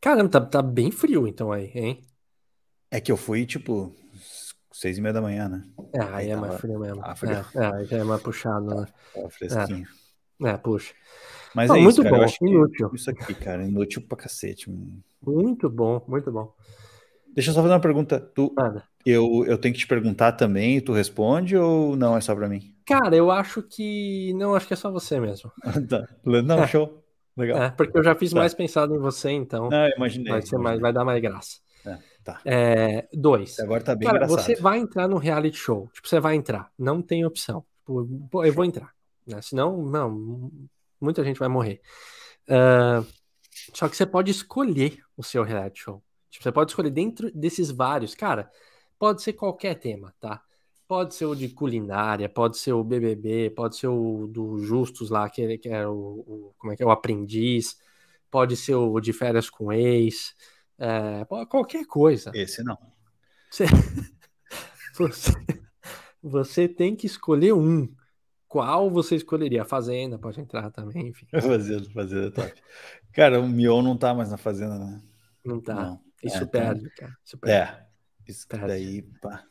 [0.00, 2.04] Caramba, tá, tá bem frio então aí, hein?
[2.90, 3.94] É que eu fui, tipo,
[4.72, 5.64] seis e meia da manhã, né?
[5.92, 6.46] É, aí, aí é tava...
[6.46, 7.00] mais frio mesmo.
[7.04, 7.32] Ah, frio.
[7.32, 8.86] É, é, aí já é mais puxado, né?
[9.30, 9.86] Fresquinho.
[10.42, 10.94] É, é puxa.
[11.56, 12.90] Mas é muito isso, cara, bom, inútil.
[12.92, 14.70] Isso aqui, cara, inútil pra cacete.
[15.26, 16.52] Muito bom, muito bom.
[17.34, 18.20] Deixa eu só fazer uma pergunta.
[18.20, 18.54] Tu,
[19.06, 22.74] eu, eu tenho que te perguntar também, tu responde ou não é só pra mim?
[22.84, 24.34] Cara, eu acho que.
[24.34, 25.50] Não, acho que é só você mesmo.
[25.88, 26.06] tá.
[26.22, 26.66] Não, é.
[26.66, 27.02] show.
[27.34, 27.62] Legal.
[27.62, 28.38] É, porque eu já fiz tá.
[28.38, 29.70] mais pensado em você, então.
[29.72, 30.30] Ah, imaginei.
[30.30, 31.56] Vai, ser Mais, vai dar mais graça.
[31.86, 32.40] É, tá.
[32.44, 33.58] É, dois.
[33.60, 34.44] Agora tá bem Cara, engraçado.
[34.44, 35.88] você vai entrar no reality show.
[35.94, 36.70] Tipo, você vai entrar.
[36.78, 37.64] Não tem opção.
[37.78, 38.90] Tipo, eu vou entrar.
[39.26, 39.40] Né?
[39.40, 40.50] Senão, não,
[41.00, 41.80] muita gente vai morrer.
[42.48, 43.06] Uh,
[43.74, 46.02] só que você pode escolher o seu reality show.
[46.30, 48.14] Tipo, você pode escolher dentro desses vários.
[48.14, 48.50] Cara,
[48.98, 50.42] pode ser qualquer tema, tá?
[50.86, 55.28] Pode ser o de culinária, pode ser o BBB, pode ser o do Justus lá,
[55.28, 57.76] que, que é o, o, como é que é, o aprendiz,
[58.30, 60.34] pode ser o de férias com ex,
[60.78, 62.30] é, qualquer coisa.
[62.34, 62.78] Esse não.
[63.50, 63.64] Você,
[64.96, 65.32] você,
[66.22, 67.92] você tem que escolher um.
[68.48, 69.62] Qual você escolheria?
[69.62, 71.26] A Fazenda pode entrar também, enfim.
[71.40, 72.54] Fazenda, Fazenda é top.
[73.12, 75.02] Cara, o Mion não tá mais na Fazenda, né?
[75.44, 75.74] Não tá.
[75.74, 76.00] Não.
[76.22, 76.92] Isso é, perde, então...
[76.96, 77.16] cara.
[77.24, 77.56] Isso perde.
[77.56, 77.86] É.
[78.26, 78.66] Isso perde.
[78.66, 79.44] daí, pá.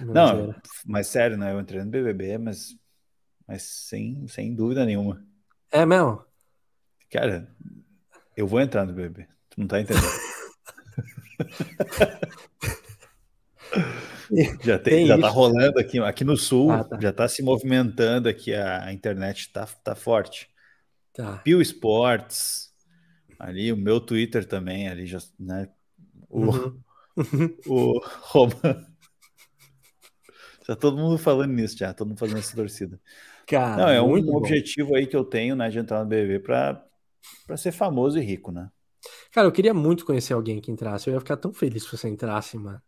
[0.00, 0.54] Não,
[0.86, 1.52] mas sério, né?
[1.52, 2.76] Eu entrei no BBB, mas,
[3.46, 5.24] mas sem, sem dúvida nenhuma.
[5.70, 6.24] É mesmo?
[7.10, 7.48] Cara,
[8.36, 9.26] eu vou entrar no BBB.
[9.50, 10.06] Tu não tá entendendo.
[14.64, 16.98] já tem, tem já tá rolando aqui, aqui no sul, ah, tá.
[17.00, 20.48] já tá se movimentando aqui, a, a internet tá, tá forte.
[21.12, 21.38] Tá.
[21.38, 22.72] Pio Sports,
[23.38, 25.68] ali o meu Twitter também, ali já, né?
[26.30, 26.80] O, uhum.
[27.66, 28.86] o Roman
[30.66, 33.00] já todo mundo falando nisso, já, todo mundo fazendo essa torcida.
[33.46, 34.36] Cara, Não, é um bom.
[34.36, 38.52] objetivo aí que eu tenho, né, de entrar no BBB para ser famoso e rico,
[38.52, 38.70] né?
[39.32, 41.08] Cara, eu queria muito conhecer alguém que entrasse.
[41.08, 42.80] Eu ia ficar tão feliz se você entrasse, mano.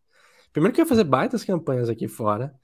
[0.55, 2.55] Primeiro que eu ia fazer baitas campanhas aqui fora.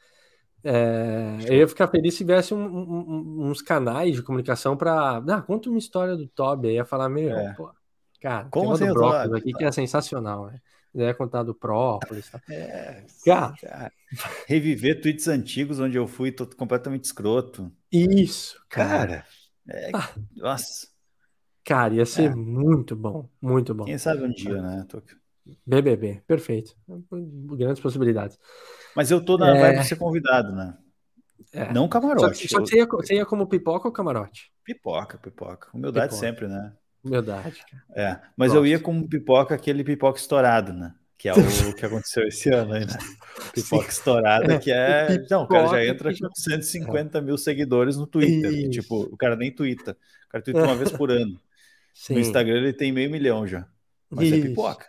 [0.63, 5.19] É, eu ia ficar feliz se tivesse um, um, uns canais de comunicação para.
[5.29, 6.69] Ah, conta uma história do Toby.
[6.69, 7.53] Aí ia falar, meu, é.
[7.55, 7.69] pô,
[8.23, 10.61] cara, Como tem do assim, aqui que é sensacional, né?
[10.95, 12.31] né, contar do própolis.
[12.31, 12.41] Tá?
[12.49, 13.93] É, cara, cara,
[14.47, 17.73] reviver tweets antigos onde eu fui tô completamente escroto.
[17.91, 18.89] Isso, cara.
[18.89, 19.27] cara
[19.69, 20.89] é, ah, nossa.
[21.65, 22.35] Cara, ia ser é.
[22.35, 23.85] muito bom, muito bom.
[23.85, 25.19] Quem sabe um dia, né, Tóquio?
[25.67, 26.77] BBB, perfeito.
[27.57, 28.39] Grandes possibilidades.
[28.95, 29.61] Mas eu tô na é...
[29.61, 30.77] vibe de ser convidado, né?
[31.53, 31.73] É.
[31.73, 32.49] Não camarote.
[32.49, 34.53] Só, só você ia, você ia, como pipoca ou camarote?
[34.65, 35.69] Pipoca, pipoca.
[35.75, 36.27] Humildade pipoca.
[36.27, 36.73] sempre, né?
[37.03, 37.65] Humildade.
[37.95, 38.59] É, mas Gosto.
[38.59, 40.95] eu ia com pipoca, aquele pipoca estourado, né?
[41.17, 41.37] Que é o
[41.75, 42.97] que aconteceu esse ano aí, né?
[43.55, 43.91] Pipoca Sim.
[43.91, 45.07] estourada, que é.
[45.07, 47.21] Pipoca não, o cara já entra com 150 é.
[47.21, 48.69] mil seguidores no Twitter.
[48.69, 49.97] Tipo, o cara nem twitta.
[50.27, 51.41] O cara twitta uma vez por ano.
[51.95, 52.15] Sim.
[52.15, 53.67] No Instagram ele tem meio milhão já.
[54.11, 54.35] Mas Isso.
[54.35, 54.87] é pipoca.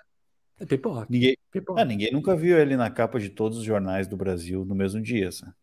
[0.61, 1.07] É pipoca.
[1.09, 1.81] Ninguém, pipoca.
[1.81, 5.01] Ah, ninguém nunca viu ele na capa de todos os jornais do Brasil no mesmo
[5.01, 5.31] dia.
[5.31, 5.53] Sabe?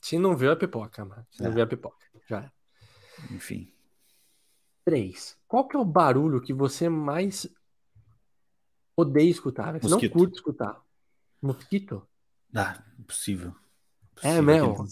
[0.00, 1.26] Se não viu, é pipoca, mano.
[1.30, 1.44] Se é.
[1.44, 2.06] não viu, é pipoca.
[2.26, 2.50] Já.
[3.30, 3.70] Enfim.
[4.86, 5.36] 3.
[5.46, 7.46] Qual que é o barulho que você mais
[8.96, 9.78] odeia escutar?
[9.78, 10.82] Você não curte escutar?
[11.42, 12.08] Mosquito?
[12.54, 13.54] Ah, impossível.
[14.22, 14.86] É mesmo?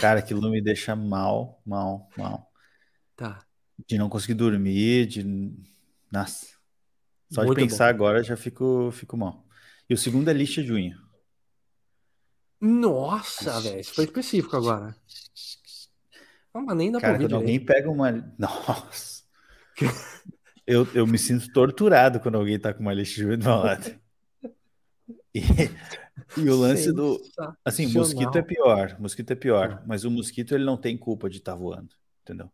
[0.00, 2.52] Cara, aquilo me deixa mal, mal, mal.
[3.16, 3.44] Tá.
[3.84, 5.24] De não conseguir dormir, de.
[6.12, 6.55] Nossa.
[7.30, 8.04] Só Muito de pensar bom.
[8.04, 9.44] agora já fico, fico mal.
[9.88, 10.96] E o segundo é lixa de unha.
[12.60, 13.80] Nossa, velho.
[13.80, 14.96] Isso foi específico agora.
[16.54, 18.10] Não, mas nem dá Cara, quando alguém pega uma.
[18.38, 19.24] Nossa.
[20.66, 23.56] eu, eu me sinto torturado quando alguém tá com uma lixa de unha do meu
[23.56, 24.00] lado.
[25.34, 25.40] E,
[26.38, 27.20] e o lance do.
[27.62, 28.96] Assim, mosquito é pior.
[28.98, 29.80] Mosquito é pior.
[29.80, 29.84] Ah.
[29.86, 31.94] Mas o mosquito ele não tem culpa de estar tá voando.
[32.22, 32.50] Entendeu?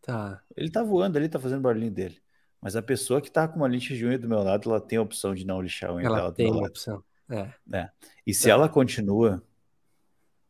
[0.00, 0.42] Tá.
[0.56, 2.23] Ele tá voando ali, tá fazendo barulhinho dele.
[2.64, 4.96] Mas a pessoa que tá com uma lixa de unha do meu lado, ela tem
[4.96, 6.32] a opção de não lixar a unha ela dela.
[6.32, 7.04] Tem a opção.
[7.28, 7.52] É.
[7.70, 7.90] é.
[8.26, 9.44] E se ela continua.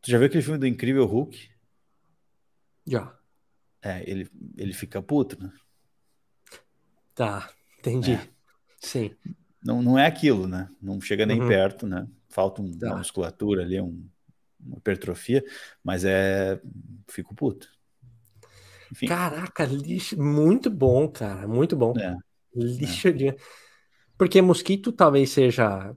[0.01, 1.51] Tu já viu aquele filme do Incrível Hulk?
[2.87, 3.12] Já.
[3.83, 5.53] É, ele, ele fica puto, né?
[7.17, 7.51] Tá,
[7.81, 8.12] entendi.
[8.12, 8.29] É.
[8.79, 9.11] Sim.
[9.61, 10.71] Não, não é aquilo, né?
[10.81, 11.49] Não chega nem uhum.
[11.49, 12.07] perto, né?
[12.29, 12.91] Falta um, tá.
[12.91, 14.09] uma musculatura ali, um,
[14.65, 15.45] uma hipertrofia,
[15.83, 16.61] mas é.
[17.09, 17.74] Fico puto.
[18.93, 19.07] Enfim.
[19.07, 20.20] Caraca, lixo.
[20.20, 21.47] Muito bom, cara.
[21.47, 21.93] Muito bom.
[21.99, 22.16] É.
[22.55, 23.12] Lixo é.
[23.12, 23.37] de.
[24.16, 25.95] Porque mosquito talvez seja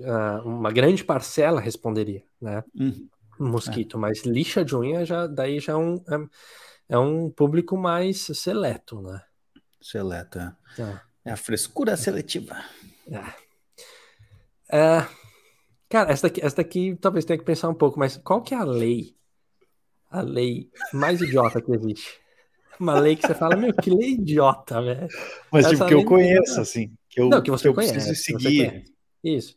[0.00, 2.62] uh, uma grande parcela responderia, né?
[2.74, 3.08] Uhum.
[3.38, 4.00] mosquito, é.
[4.00, 9.00] mas lixa de unha já daí já é um, é, é um público mais seleto,
[9.00, 9.20] né?
[9.80, 10.56] Seleto, é.
[10.78, 11.00] é.
[11.26, 12.56] é a frescura seletiva.
[14.70, 14.76] É.
[14.76, 15.06] é.
[15.88, 18.58] Cara, essa daqui, essa daqui talvez tenha que pensar um pouco, mas qual que é
[18.58, 19.16] a lei?
[20.10, 22.20] A lei mais idiota que existe?
[22.80, 25.06] Uma lei que você fala, meu, que lei idiota, velho.
[25.52, 26.92] Mas essa tipo, que eu conheço, assim.
[27.08, 28.84] Que eu, não, que você que eu conhece, preciso seguir.
[29.22, 29.56] Isso.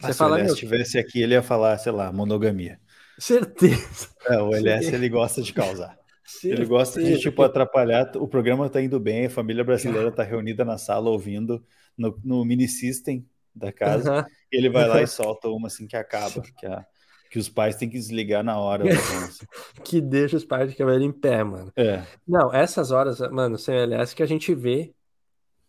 [0.00, 2.80] Você ah, fala, se o Elias estivesse aqui, ele ia falar, sei lá, monogamia.
[3.18, 4.08] Certeza.
[4.26, 5.98] É, o Elias, ele gosta de causar.
[6.24, 6.62] Certeza.
[6.62, 8.10] Ele gosta de, tipo, atrapalhar.
[8.16, 11.64] O programa tá indo bem, a família brasileira tá reunida na sala ouvindo
[11.96, 14.18] no, no mini system da casa.
[14.18, 14.24] Uhum.
[14.50, 16.86] ele vai lá e solta uma assim que acaba, que, a,
[17.32, 18.84] que os pais têm que desligar na hora.
[19.82, 21.72] que deixa os pais de cabelo em pé, mano.
[21.74, 22.02] É.
[22.28, 24.92] Não, essas horas, mano, sem LS que a gente vê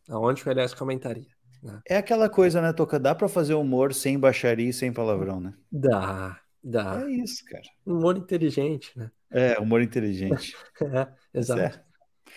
[0.09, 1.31] aonde o LS comentaria.
[1.63, 1.79] Né?
[1.87, 2.99] É aquela coisa, né, Toca?
[2.99, 5.53] Dá para fazer humor sem baixaria e sem palavrão, né?
[5.71, 7.01] Dá, dá.
[7.01, 7.63] É isso, cara.
[7.85, 9.09] Humor inteligente, né?
[9.31, 10.53] É, humor inteligente.
[10.83, 11.79] é, exato.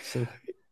[0.02, 0.24] Sim.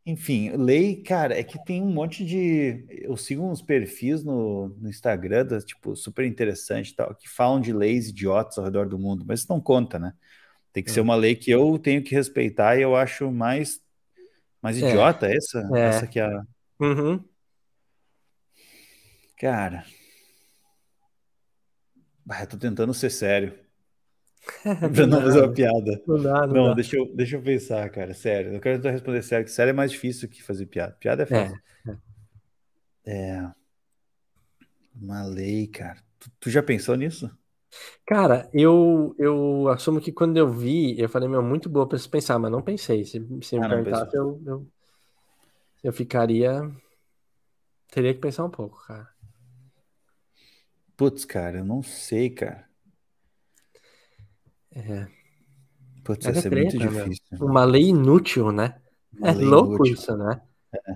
[0.06, 2.84] Enfim, lei, cara, é que tem um monte de.
[2.90, 7.58] Eu sigo uns perfis no, no Instagram, das, tipo, super interessante e tal, que falam
[7.58, 10.12] de leis idiotas ao redor do mundo, mas isso não conta, né?
[10.74, 10.92] Tem que é.
[10.92, 13.80] ser uma lei que eu tenho que respeitar e eu acho mais,
[14.60, 14.86] mais é.
[14.86, 15.80] idiota essa, é.
[15.80, 16.46] essa que é a.
[16.78, 17.24] Uhum.
[19.38, 19.86] Cara.
[22.28, 23.63] Ah, eu tô tentando ser sério.
[24.94, 26.02] pra não fazer uma piada.
[26.06, 26.74] Não, dá, não, não dá.
[26.74, 28.14] Deixa, eu, deixa eu pensar, cara.
[28.14, 28.52] Sério.
[28.52, 30.96] Eu quero tentar responder sério, que sério é mais difícil que fazer piada.
[30.98, 31.58] Piada é fácil.
[33.06, 33.12] É.
[33.12, 33.50] é.
[34.94, 35.98] Uma lei, cara.
[36.18, 37.30] Tu, tu, já pensou nisso?
[38.06, 42.08] Cara, eu, eu assumo que quando eu vi, eu falei, meu, muito boa pra se
[42.08, 43.04] pensar, mas não pensei.
[43.04, 44.66] Se, se me ah, perguntasse, eu, eu,
[45.82, 46.70] eu ficaria.
[47.90, 49.08] Teria que pensar um pouco, cara.
[50.96, 52.68] Putz, cara, eu não sei, cara.
[54.74, 55.06] É.
[56.02, 57.24] Putz, vai ser muito difícil.
[57.40, 58.80] Uma lei inútil, né?
[59.16, 59.94] Uma é louco inútil.
[59.94, 60.40] isso, né?
[60.72, 60.92] É.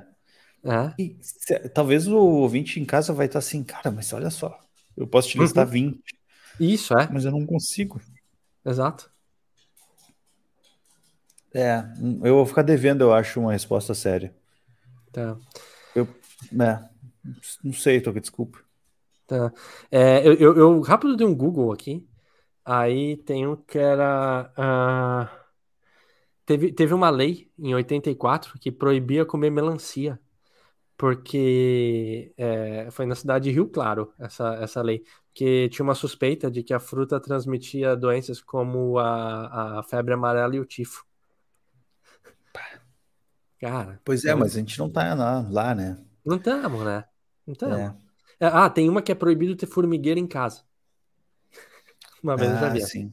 [0.65, 0.95] é.
[0.99, 4.59] E, se, talvez o ouvinte em casa vai estar assim, cara, mas olha só,
[4.97, 5.73] eu posso te listar uhum.
[5.73, 6.01] 20.
[6.61, 7.09] Isso, é.
[7.11, 8.01] Mas eu não consigo.
[8.65, 9.11] Exato.
[11.55, 11.83] É,
[12.23, 14.35] eu vou ficar devendo, eu acho, uma resposta séria.
[15.13, 15.37] Tá.
[15.95, 16.07] Eu,
[16.61, 16.89] é,
[17.65, 18.59] não sei, Toca, desculpa.
[19.27, 19.53] Tá.
[19.91, 22.08] É, eu, eu, eu, rápido dei um Google aqui.
[22.71, 24.53] Aí tem um que era.
[24.59, 25.27] Uh,
[26.45, 30.21] teve, teve uma lei em 84 que proibia comer melancia.
[30.95, 35.03] Porque é, foi na cidade de Rio Claro essa, essa lei.
[35.33, 40.55] Que tinha uma suspeita de que a fruta transmitia doenças como a, a febre amarela
[40.55, 41.07] e o tifo.
[43.59, 43.99] Cara.
[44.05, 45.97] Pois é, mas a gente não tá lá, lá né?
[46.23, 47.05] Não estamos, né?
[47.47, 47.79] Não estamos.
[47.79, 47.95] É.
[48.41, 50.68] É, ah, tem uma que é proibido ter formigueira em casa.
[52.23, 52.81] Uma vez ah, eu já ah, vi.
[52.83, 53.13] Sim.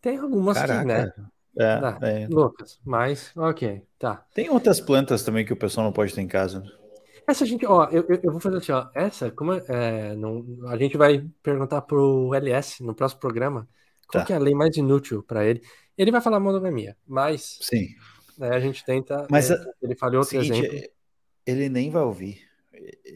[0.00, 0.80] Tem algumas Caraca.
[0.80, 1.12] que, né?
[1.58, 2.28] É, ah, é.
[2.28, 4.26] Loucas, mas ok, tá.
[4.34, 6.62] Tem outras plantas também que o pessoal não pode ter em casa.
[7.26, 8.88] Essa gente, ó, eu, eu vou fazer assim, ó.
[8.94, 13.66] Essa, como é, é não, a gente vai perguntar pro LS no próximo programa
[14.06, 14.26] qual tá.
[14.26, 15.60] que é a lei mais inútil para ele.
[15.96, 17.58] Ele vai falar monogamia, mas.
[17.62, 17.88] Sim.
[18.38, 19.26] Né, a gente tenta.
[19.30, 20.90] Mas é, ele falou outro seguinte, exemplo.
[21.46, 22.40] Ele nem vai ouvir.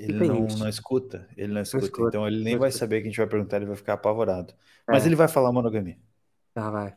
[0.01, 3.09] Ele não, não, escuta, ele não escuta, não escuta então ele nem vai saber que
[3.09, 4.55] a gente vai perguntar, ele vai ficar apavorado.
[4.88, 5.09] Mas é.
[5.09, 5.98] ele vai falar monogamia.
[6.55, 6.94] Tá, vai.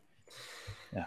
[0.93, 1.05] É.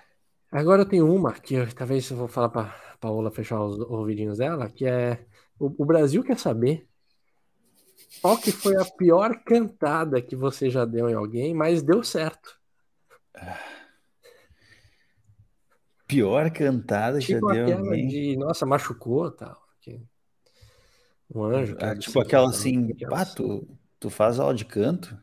[0.52, 2.64] Agora eu tenho uma que eu, talvez eu vou falar para
[3.00, 5.24] Paola fechar os ouvidinhos dela, que é
[5.58, 6.86] o, o, Brasil quer saber
[8.20, 12.60] qual que foi a pior cantada que você já deu em alguém, mas deu certo.
[16.06, 18.06] Pior cantada que tipo já deu em alguém.
[18.06, 19.65] De, nossa, machucou tal.
[21.34, 21.76] Um anjo.
[21.80, 23.66] É, tipo aquela assim, pá, tu,
[23.98, 25.18] tu faz aula de canto?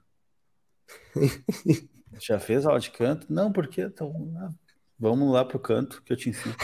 [2.19, 3.31] Já fez aula de canto?
[3.31, 4.49] Não, porque então, ah,
[4.99, 6.55] vamos lá pro canto que eu te ensino.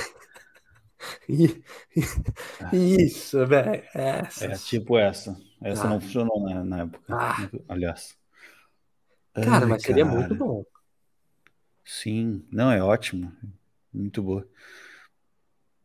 [2.74, 3.84] Isso, velho.
[3.96, 4.24] É,
[4.66, 5.40] tipo essa.
[5.62, 5.90] Essa ah.
[5.90, 7.04] não funcionou na, na época.
[7.10, 7.50] Ah.
[7.68, 8.18] Aliás.
[9.34, 10.18] Cara, Ai, mas seria cara.
[10.18, 10.66] muito bom.
[11.86, 13.32] Sim, não, é ótimo.
[13.92, 14.48] Muito boa.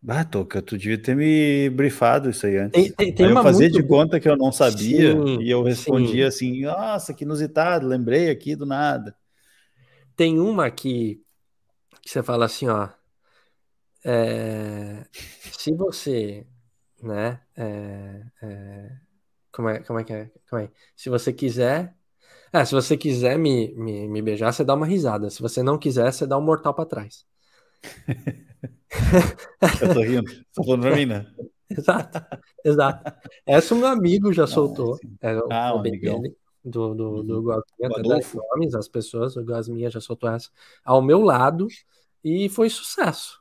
[0.07, 2.73] Ah, Toca, tu devia ter me brifado isso aí antes.
[2.73, 3.83] Tem, tem, tem aí eu fazia muito...
[3.83, 6.51] de conta que eu não sabia sim, e eu respondia sim.
[6.51, 9.17] assim, nossa, que inusitado, lembrei aqui do nada.
[10.15, 11.23] Tem uma que,
[12.03, 12.89] que você fala assim, ó,
[14.05, 15.07] é,
[15.59, 16.47] se você,
[17.03, 18.91] né, é, é,
[19.51, 20.31] como, é, como é que é?
[20.51, 20.71] Como é?
[20.95, 21.97] Se você quiser,
[22.53, 25.31] é, se você quiser me, me, me beijar, você dá uma risada.
[25.31, 27.25] Se você não quiser, você dá um mortal para trás.
[29.83, 30.31] Eu tô rindo.
[30.55, 31.27] Tá falando pra mim, né?
[31.71, 33.13] exato, exato.
[33.47, 34.99] Essa um amigo já soltou.
[35.23, 36.21] Ah, é, ah um amigão.
[36.21, 36.37] Dele.
[36.65, 37.43] do, do, do uhum.
[37.43, 40.51] Gosminha, nomes, as pessoas, o Gosminha já soltou essa,
[40.85, 41.67] ao meu lado,
[42.23, 43.41] e foi sucesso.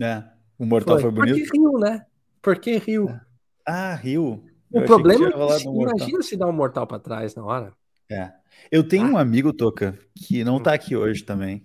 [0.00, 0.24] É,
[0.58, 1.38] o Mortal foi, foi bonito.
[1.38, 2.06] Porque riu, né?
[2.40, 3.08] Porque riu.
[3.08, 3.20] É.
[3.66, 4.44] Ah, riu.
[4.72, 7.72] O Eu problema é que, imagina se dá um mortal para trás na hora.
[8.12, 8.32] É.
[8.70, 9.10] Eu tenho ah.
[9.10, 11.64] um amigo, Toca, que não tá aqui hoje também.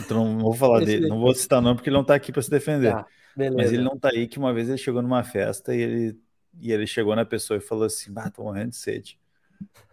[0.00, 2.42] Então não vou falar dele, não vou citar não, porque ele não tá aqui para
[2.42, 2.92] se defender.
[2.92, 6.20] Tá, Mas ele não tá aí, que uma vez ele chegou numa festa e ele,
[6.60, 9.18] e ele chegou na pessoa e falou assim: Bah, tô morrendo de sede.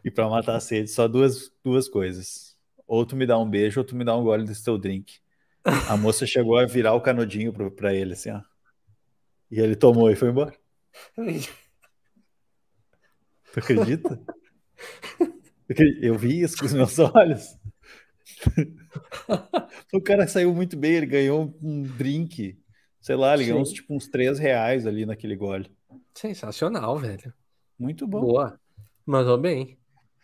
[0.03, 2.55] E para matar a sede, só duas, duas coisas.
[2.87, 5.19] Ou tu me dá um beijo, ou tu me dá um gole desse teu drink.
[5.63, 8.41] A moça chegou a virar o canudinho para ele, assim, ó.
[9.51, 10.53] E ele tomou e foi embora.
[13.53, 14.19] Tu acredita?
[16.01, 17.57] Eu vi isso com os meus olhos.
[19.93, 22.57] o cara saiu muito bem, ele ganhou um drink.
[23.01, 25.71] Sei lá, ele ganhou uns, tipo, uns 3 reais ali naquele gole.
[26.13, 27.33] Sensacional, velho.
[27.77, 28.21] Muito bom.
[28.21, 28.59] Boa.
[29.05, 29.77] Mandou bem.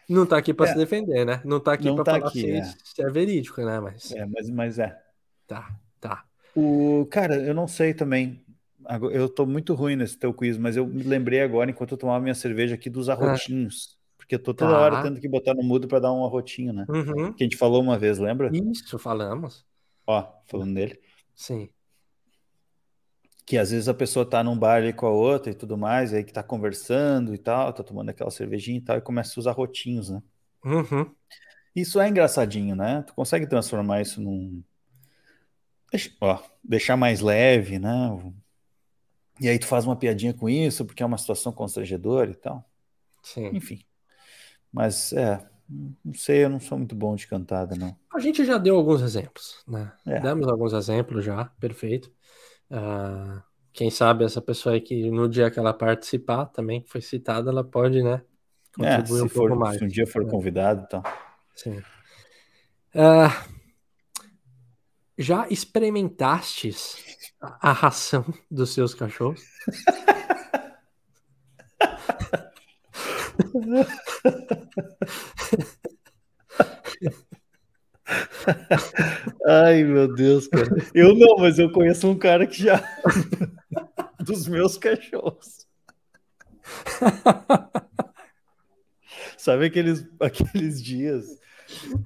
[0.09, 0.73] Não tá aqui para é.
[0.73, 1.41] se defender, né?
[1.45, 2.63] Não tá aqui para tá falar aqui, se, é.
[2.63, 3.09] se, é.
[3.09, 3.79] verídico, né?
[3.79, 4.11] Mas...
[4.11, 4.97] É, mas, mas é.
[5.47, 6.25] Tá, tá.
[6.55, 8.43] O, cara, eu não sei também.
[9.11, 12.19] Eu tô muito ruim nesse teu quiz, mas eu me lembrei agora, enquanto eu tomava
[12.19, 13.95] minha cerveja aqui, dos arrotinhos.
[13.95, 14.00] Ah.
[14.31, 14.79] Porque eu tô toda tá.
[14.79, 16.85] hora tendo que botar no mudo para dar um arrotinho, né?
[16.87, 17.33] Uhum.
[17.33, 18.49] Que a gente falou uma vez, lembra?
[18.53, 19.65] Isso, falamos.
[20.07, 20.97] Ó, falando dele.
[21.35, 21.69] Sim
[23.43, 26.13] que às vezes a pessoa tá num bar ali com a outra e tudo mais,
[26.13, 29.41] aí que tá conversando e tal, tá tomando aquela cervejinha e tal, e começa a
[29.41, 30.23] usar rotinhos, né?
[30.63, 31.13] Uhum.
[31.75, 33.03] Isso é engraçadinho, né?
[33.05, 34.63] Tu consegue transformar isso num.
[35.91, 38.33] Deixa, ó, deixar mais leve, né?
[39.41, 42.63] E aí tu faz uma piadinha com isso, porque é uma situação constrangedora e tal.
[43.21, 43.49] Sim.
[43.53, 43.83] Enfim.
[44.71, 45.43] Mas é,
[46.03, 47.95] não sei, eu não sou muito bom de cantada, não.
[48.13, 49.91] A gente já deu alguns exemplos, né?
[50.05, 50.19] É.
[50.19, 52.11] Demos alguns exemplos já, perfeito.
[52.69, 53.41] Uh,
[53.71, 57.49] quem sabe essa pessoa aí que no dia que ela participar também, que foi citada,
[57.49, 58.21] ela pode, né?
[58.79, 59.77] É, se, um for, mais.
[59.77, 60.29] se um dia for é.
[60.29, 61.03] convidado, então.
[61.55, 61.77] Sim.
[62.93, 63.51] Uh,
[65.17, 66.97] já experimentastes
[67.39, 69.41] a ração dos seus cachorros?
[79.47, 80.67] Ai, meu Deus, cara.
[80.93, 82.79] Eu não, mas eu conheço um cara que já.
[84.23, 85.67] dos meus cachorros.
[89.37, 91.25] Sabe aqueles, aqueles dias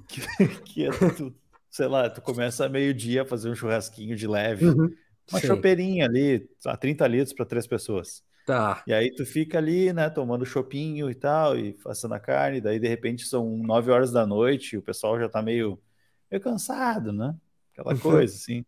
[0.07, 0.21] que,
[0.63, 1.35] que é tu,
[1.69, 4.93] sei lá, tu começa a meio-dia a fazer um churrasquinho de leve, uhum,
[5.29, 5.47] uma sim.
[5.47, 8.23] chopeirinha ali, a 30 litros para três pessoas.
[8.45, 8.83] Tá.
[8.85, 12.79] E aí tu fica ali, né, tomando chopinho e tal, e assando a carne, daí
[12.79, 15.81] de repente são 9 horas da noite, o pessoal já tá meio
[16.29, 17.35] meio cansado, né?
[17.73, 17.99] Aquela uhum.
[17.99, 18.65] coisa, assim.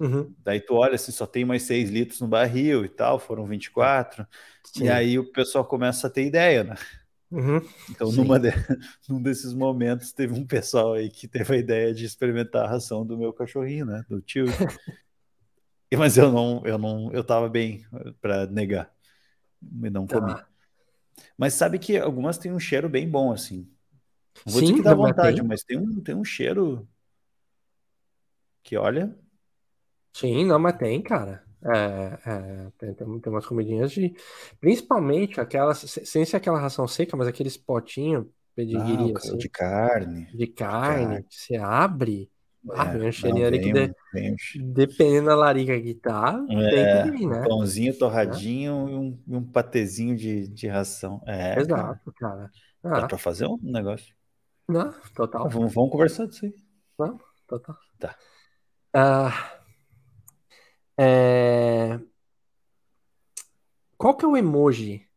[0.00, 0.34] Uhum.
[0.38, 4.26] Daí tu olha assim, só tem mais 6 litros no barril e tal, foram 24.
[4.64, 4.84] Sim.
[4.84, 6.74] E aí o pessoal começa a ter ideia, né?
[7.30, 7.60] Uhum.
[7.90, 8.50] Então, numa de...
[9.08, 13.06] num desses momentos, teve um pessoal aí que teve a ideia de experimentar a ração
[13.06, 14.04] do meu cachorrinho, né?
[14.08, 14.46] Do tio.
[15.96, 17.84] Mas eu não, eu não, eu tava bem
[18.20, 18.90] para negar.
[19.82, 20.20] E não tá.
[20.20, 20.34] comi.
[21.36, 23.68] Mas sabe que algumas têm um cheiro bem bom, assim.
[24.46, 25.46] Não vou Sim, dizer que dá vontade, tem.
[25.46, 26.88] mas tem um, tem um cheiro
[28.62, 29.16] que olha.
[30.12, 31.44] Sim, não, mas tem, cara.
[31.64, 34.14] É, é, tem, tem, umas comidinhas de.
[34.58, 40.26] Principalmente aquelas, sem ser aquela ração seca, mas aqueles potinhos pedigree, ah, assim, de carne.
[40.34, 41.22] De carne, carne.
[41.24, 42.31] que você abre.
[42.70, 47.18] É, ah, um cheirinho ali que de, dependendo da larica que tá, é, tem que
[47.18, 47.40] vir, né?
[47.40, 48.90] Um pãozinho torradinho é.
[48.90, 51.20] e um, um patezinho de, de ração.
[51.26, 52.36] É, Exato, cara.
[52.36, 52.50] cara.
[52.84, 53.00] Ah.
[53.00, 54.14] Dá pra fazer um negócio.
[54.68, 55.48] Não, total.
[55.48, 56.54] Vamos, vamos conversar disso aí.
[56.98, 57.76] Não, total.
[57.98, 58.16] Tá.
[58.94, 59.62] Uh,
[60.96, 61.98] é...
[63.96, 65.08] Qual que é o emoji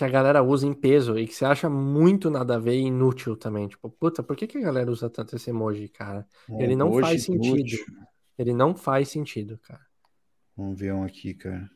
[0.00, 2.86] que a galera usa em peso e que você acha muito nada a ver e
[2.86, 3.68] inútil também?
[3.68, 6.26] Tipo, puta, por que, que a galera usa tanto esse emoji, cara?
[6.48, 7.56] Um Ele não faz sentido.
[7.56, 7.86] Inútil.
[8.38, 9.84] Ele não faz sentido, cara.
[10.56, 11.70] Vamos ver um aqui, cara.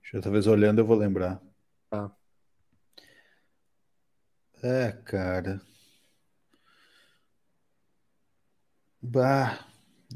[0.00, 1.42] Deixa eu, talvez olhando eu vou lembrar.
[1.90, 2.10] Tá.
[4.62, 5.60] É, cara.
[9.00, 9.66] Bah,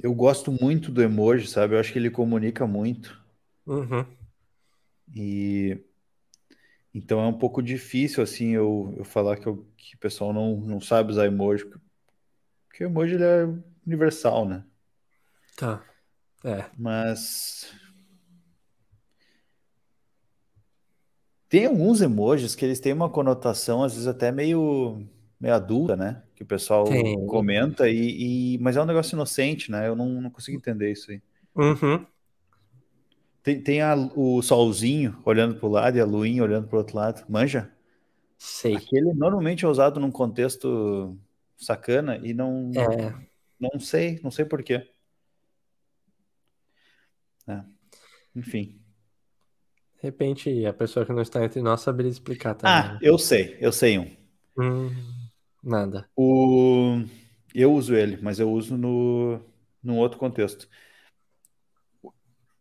[0.01, 1.75] eu gosto muito do emoji, sabe?
[1.75, 3.21] Eu acho que ele comunica muito.
[3.67, 4.07] Uhum.
[5.15, 5.85] E
[6.97, 10.57] então é um pouco difícil assim eu, eu falar que, eu, que o pessoal não,
[10.57, 11.67] não sabe usar emoji,
[12.67, 13.47] porque o emoji ele é
[13.87, 14.65] universal, né?
[15.55, 15.85] Tá.
[16.43, 16.65] É.
[16.79, 17.71] Mas
[21.51, 25.07] tem alguns emojis que eles têm uma conotação às vezes até meio
[25.39, 26.23] meio adulta, né?
[26.35, 27.27] Que o pessoal Tem.
[27.27, 29.87] comenta, e, e, mas é um negócio inocente, né?
[29.87, 31.21] Eu não, não consigo entender isso aí.
[31.55, 32.07] Uhum.
[33.47, 36.79] Tem, tem a, o solzinho olhando para o lado e a luinha olhando para o
[36.81, 37.25] outro lado.
[37.29, 37.71] Manja?
[38.37, 38.75] Sei.
[38.75, 41.17] Aquele normalmente é usado num contexto
[41.57, 42.73] sacana e não.
[42.75, 43.15] É.
[43.61, 44.91] Não sei, não sei porquê.
[47.47, 47.63] É.
[48.35, 48.81] Enfim.
[49.95, 52.75] De repente, a pessoa que não está entre nós saberia explicar também.
[52.75, 54.11] Ah, eu sei, eu sei um.
[54.59, 54.91] Hum,
[55.63, 56.11] nada.
[56.17, 57.01] O...
[57.55, 59.41] Eu uso ele, mas eu uso no
[59.81, 60.69] num outro contexto.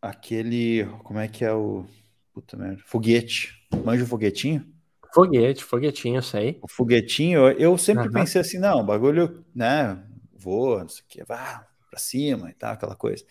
[0.08, 0.86] Aquele.
[1.04, 1.84] Como é que é o.
[2.32, 2.82] Puta merda.
[2.86, 3.54] Foguete.
[3.84, 4.66] Manja o foguetinho?
[5.14, 6.58] Foguete, foguetinho, sei.
[6.60, 8.12] O foguetinho, eu sempre uhum.
[8.12, 9.98] pensei assim, não, bagulho, né?
[10.34, 13.24] Voa, não sei o que, vá pra cima e tal, aquela coisa.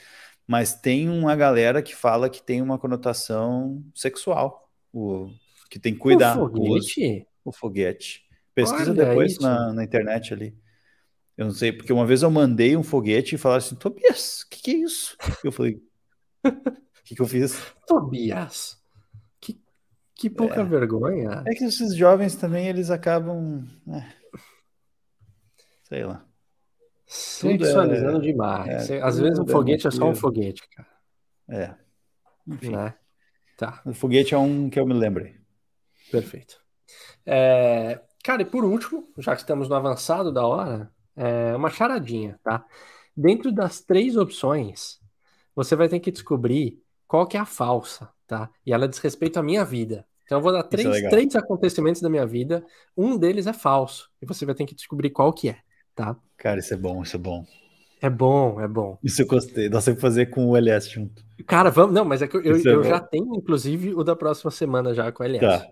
[0.48, 4.68] Mas tem uma galera que fala que tem uma conotação sexual.
[4.92, 5.30] O,
[5.70, 6.38] que tem que cuidar.
[6.40, 7.28] O foguete?
[7.44, 8.26] O, o foguete.
[8.54, 10.58] Pesquisa Olha depois na, na internet ali.
[11.38, 14.50] Eu não sei, porque uma vez eu mandei um foguete e falaram assim, Tobias, o
[14.50, 15.18] que, que, é isso?
[15.44, 15.82] Eu falei,
[16.46, 17.74] o que, que, eu fiz?
[17.88, 18.82] Tobias,
[19.40, 19.60] que,
[20.14, 20.64] que pouca é.
[20.64, 21.44] vergonha.
[21.46, 24.14] É que esses jovens também, eles acabam, né?
[25.84, 26.26] sei lá.
[27.08, 28.90] Sexualizando é, demais.
[28.90, 30.90] É, Às vezes um foguete é só um foguete, cara.
[31.48, 31.76] É.
[32.48, 32.72] Enfim.
[32.72, 32.94] Né?
[33.58, 33.82] Tá.
[33.86, 35.36] O foguete é um que eu me lembrei.
[36.12, 36.60] Perfeito.
[37.26, 42.40] É, cara, e por último, já que estamos no avançado da hora, é uma charadinha,
[42.44, 42.66] tá?
[43.16, 45.00] Dentro das três opções,
[45.56, 48.50] você vai ter que descobrir qual que é a falsa, tá?
[48.66, 50.06] E ela diz respeito à minha vida.
[50.26, 52.66] Então eu vou dar é três, é três acontecimentos da minha vida,
[52.98, 55.60] um deles é falso, e você vai ter que descobrir qual que é,
[55.94, 56.16] tá?
[56.36, 57.46] Cara, isso é bom, isso é bom.
[58.02, 59.00] É bom, é bom.
[59.04, 59.70] Isso eu gostei.
[59.70, 61.24] Nós temos que fazer com o LS junto.
[61.48, 61.94] Cara, vamos.
[61.94, 64.94] Não, mas é que eu, eu, é eu já tenho, inclusive, o da próxima semana
[64.94, 65.42] já com o LS.
[65.42, 65.68] Tá,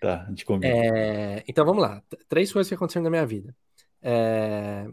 [0.00, 0.74] tá, a gente combina.
[0.74, 1.44] É...
[1.46, 2.02] Então vamos lá.
[2.28, 3.54] Três coisas que aconteceram na minha vida.
[4.02, 4.86] É...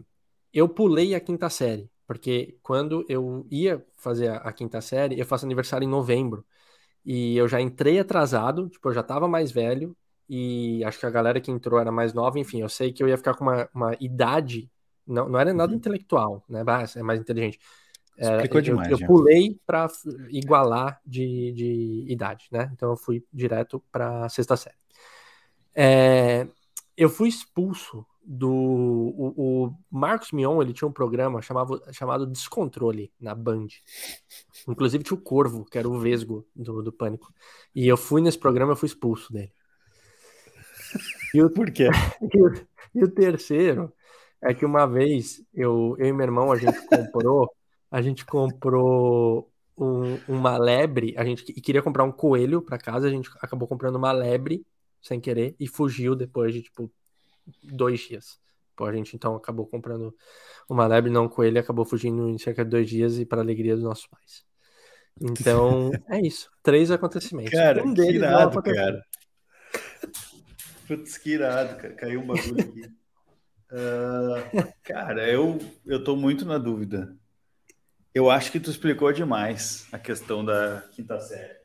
[0.52, 5.26] Eu pulei a quinta série, porque quando eu ia fazer a, a quinta série, eu
[5.26, 6.44] faço aniversário em novembro.
[7.04, 9.96] E eu já entrei atrasado, tipo, eu já tava mais velho,
[10.28, 13.08] e acho que a galera que entrou era mais nova, enfim, eu sei que eu
[13.08, 14.70] ia ficar com uma, uma idade,
[15.06, 15.78] não, não era nada uhum.
[15.78, 16.62] intelectual, né?
[16.96, 17.58] é mais inteligente.
[18.16, 19.88] É, eu, demais, eu, pulei para
[20.30, 22.70] igualar de, de idade, né?
[22.72, 24.76] Então eu fui direto para sexta série.
[25.74, 26.46] É,
[26.96, 33.12] eu fui expulso do o, o, Marcos Mion, ele tinha um programa chamado, chamado Descontrole
[33.20, 33.68] na Band.
[34.68, 37.32] Inclusive tinha o Corvo, que era o Vesgo do, do Pânico.
[37.74, 39.52] E eu fui nesse programa, eu fui expulso dele.
[41.34, 41.88] E o, Por quê?
[42.32, 43.92] E o, e o terceiro
[44.40, 47.50] é que uma vez eu, eu e meu irmão a gente comprou
[47.90, 49.48] a gente comprou
[49.78, 53.94] um, uma lebre, a gente queria comprar um coelho para casa, a gente acabou comprando
[53.94, 54.66] uma lebre
[55.00, 56.90] sem querer e fugiu depois de tipo
[57.62, 58.38] dois dias.
[58.76, 60.14] Pô, a gente então acabou comprando
[60.68, 63.74] uma lebre, não com ele, acabou fugindo em cerca de dois dias e para alegria
[63.74, 64.44] dos nossos pais.
[65.20, 66.50] Então, é isso.
[66.62, 67.52] Três acontecimentos.
[67.52, 69.06] Cara, um deles que irado, cara.
[70.86, 71.94] Putz, que irado, cara.
[71.94, 72.92] Caiu um bagulho aqui.
[73.70, 77.16] Uh, cara, eu, eu tô muito na dúvida.
[78.14, 81.58] Eu acho que tu explicou demais a questão da quinta série.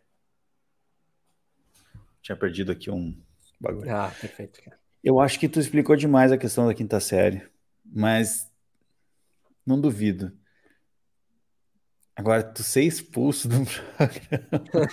[2.22, 3.16] Tinha perdido aqui um
[3.60, 3.92] bagulho.
[3.92, 4.79] Ah, perfeito, cara.
[5.04, 7.42] Eu acho que tu explicou demais a questão da quinta série,
[7.86, 8.52] mas
[9.66, 10.38] não duvido.
[12.16, 13.64] Agora, tu ser expulso do
[13.96, 14.90] programa,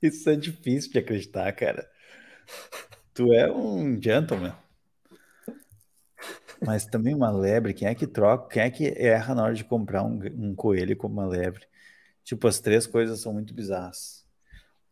[0.00, 1.90] isso é difícil de acreditar, cara.
[3.12, 4.54] Tu é um gentleman.
[6.64, 9.64] Mas também uma lebre, quem é que troca, quem é que erra na hora de
[9.64, 11.66] comprar um, um coelho como uma lebre?
[12.24, 14.24] Tipo, as três coisas são muito bizarras.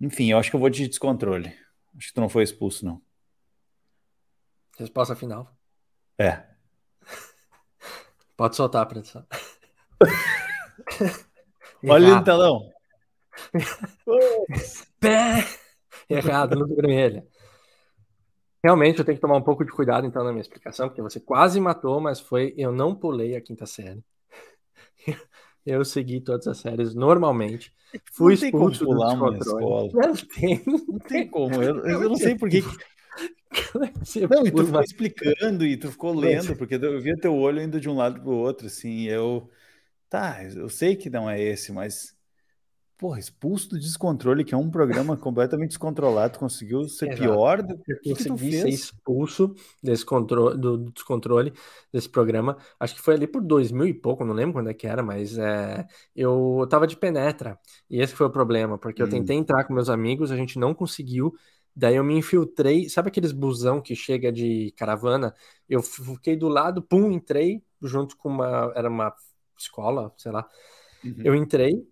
[0.00, 1.48] Enfim, eu acho que eu vou de descontrole.
[1.96, 3.00] Acho que tu não foi expulso, não.
[4.78, 5.50] Resposta final.
[6.18, 6.44] É.
[8.36, 9.24] Pode soltar a produção.
[11.88, 12.70] Olha o telão.
[15.00, 15.44] Pé!
[16.08, 17.26] Errado, luz vermelha.
[18.62, 21.20] Realmente eu tenho que tomar um pouco de cuidado então na minha explicação, porque você
[21.20, 24.04] quase matou, mas foi eu não pulei a quinta série.
[25.64, 27.74] Eu segui todas as séries normalmente.
[28.12, 29.88] Fui não expulso tem como pular uma escola.
[29.92, 31.62] Não tem, não tem como.
[31.62, 32.62] Eu, eu não sei por que
[34.28, 37.80] não, e tu ficou explicando e tu ficou lendo, porque eu via teu olho indo
[37.80, 39.50] de um lado para o outro, assim, eu...
[40.08, 42.14] Tá, eu sei que não é esse, mas...
[42.98, 47.22] Porra, expulso do descontrole, que é um programa completamente descontrolado, conseguiu ser Exato.
[47.22, 48.62] pior do que, que tu fez?
[48.62, 51.52] ser expulso desse controle, do, do, descontrole
[51.92, 52.56] desse programa.
[52.80, 55.36] Acho que foi ali por 2000 e pouco, não lembro quando é que era, mas
[55.36, 57.58] é, eu tava de penetra.
[57.90, 59.06] E esse foi o problema, porque hum.
[59.06, 61.34] eu tentei entrar com meus amigos, a gente não conseguiu.
[61.76, 65.34] Daí eu me infiltrei, sabe aqueles busão que chega de caravana?
[65.68, 69.14] Eu fiquei do lado, pum, entrei junto com uma, era uma
[69.58, 70.48] escola, sei lá.
[71.04, 71.16] Uhum.
[71.22, 71.86] Eu entrei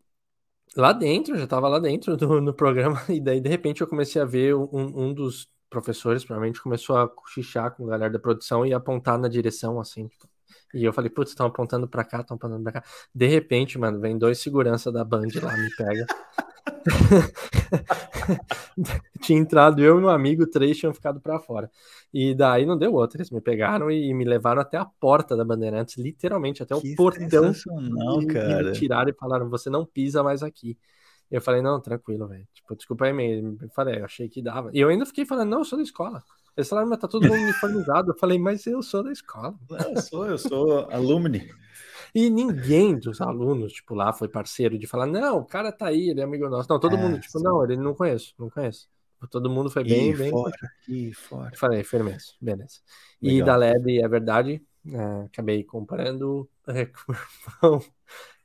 [0.75, 4.23] lá dentro, já tava lá dentro do, no programa, e daí de repente eu comecei
[4.23, 8.65] a ver um, um dos professores, provavelmente começou a cochichar com a galera da produção
[8.65, 10.27] e apontar na direção, assim, tipo,
[10.73, 12.85] e eu falei, putz, estão apontando pra cá, estão apontando pra cá.
[13.15, 16.07] De repente, mano, vem dois segurança da Band lá, me pega.
[19.21, 21.71] tinha entrado eu e meu amigo, três tinham ficado para fora.
[22.13, 25.45] E daí não deu outra, eles me pegaram e me levaram até a porta da
[25.45, 27.55] Bandeirantes, literalmente até que o portão.
[28.21, 28.63] E, cara.
[28.63, 30.79] E me tiraram e falaram: você não pisa mais aqui.
[31.31, 32.47] Eu falei: não, tranquilo, velho.
[32.53, 34.71] Tipo, desculpa aí, eu falei, eu achei que dava.
[34.73, 36.23] E eu ainda fiquei falando: não, eu sou da escola.
[36.57, 38.13] Eles falaram, mas tá todo mundo uniformizado.
[38.13, 39.55] Eu falei, mas eu sou da escola.
[39.71, 41.51] Eu sou, eu sou alumni.
[42.15, 46.11] E ninguém dos alunos, tipo, lá foi parceiro de falar, não, o cara tá aí,
[46.11, 46.69] ele é amigo nosso.
[46.71, 47.45] Não, todo é, mundo, tipo, sim.
[47.45, 48.89] não, ele não conheço, não conheço.
[49.31, 50.31] Todo mundo foi bem, e bem.
[50.31, 50.57] Fora,
[50.89, 51.51] e fora.
[51.57, 52.81] Falei, firmeza, beleza.
[53.21, 53.39] Legal.
[53.39, 56.89] E da LED, é verdade, é, acabei comprando é,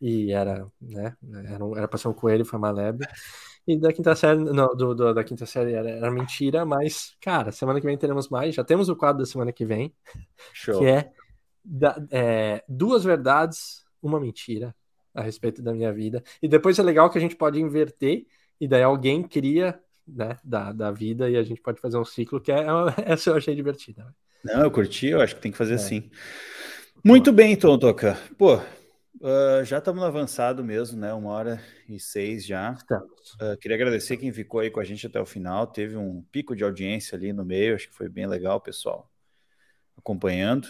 [0.02, 3.08] e era, né, era, era pra ser um coelho, foi uma lebre.
[3.68, 7.52] E da quinta série, não, do, do, da quinta série era, era, mentira, mas, cara,
[7.52, 8.56] semana que vem teremos mais.
[8.56, 9.94] Já temos o quadro da semana que vem,
[10.54, 10.80] Show.
[10.80, 11.12] que é
[11.64, 14.74] da, é, duas verdades, uma mentira
[15.14, 16.24] a respeito da minha vida.
[16.42, 18.26] E depois é legal que a gente pode inverter,
[18.60, 22.42] e daí alguém cria né, da, da vida e a gente pode fazer um ciclo
[22.42, 22.66] que é, é
[23.14, 24.04] essa eu achei divertida.
[24.44, 24.54] Né?
[24.54, 25.76] Não, eu curti, eu acho que tem que fazer é.
[25.76, 26.10] assim.
[27.04, 28.18] Muito bem, então, Toca.
[28.38, 28.60] Pô,
[29.22, 31.14] uh, já estamos avançado mesmo, né?
[31.14, 32.78] Uma hora e seis já.
[33.42, 35.68] Uh, queria agradecer quem ficou aí com a gente até o final.
[35.68, 39.12] Teve um pico de audiência ali no meio, acho que foi bem legal, pessoal,
[39.98, 40.68] acompanhando.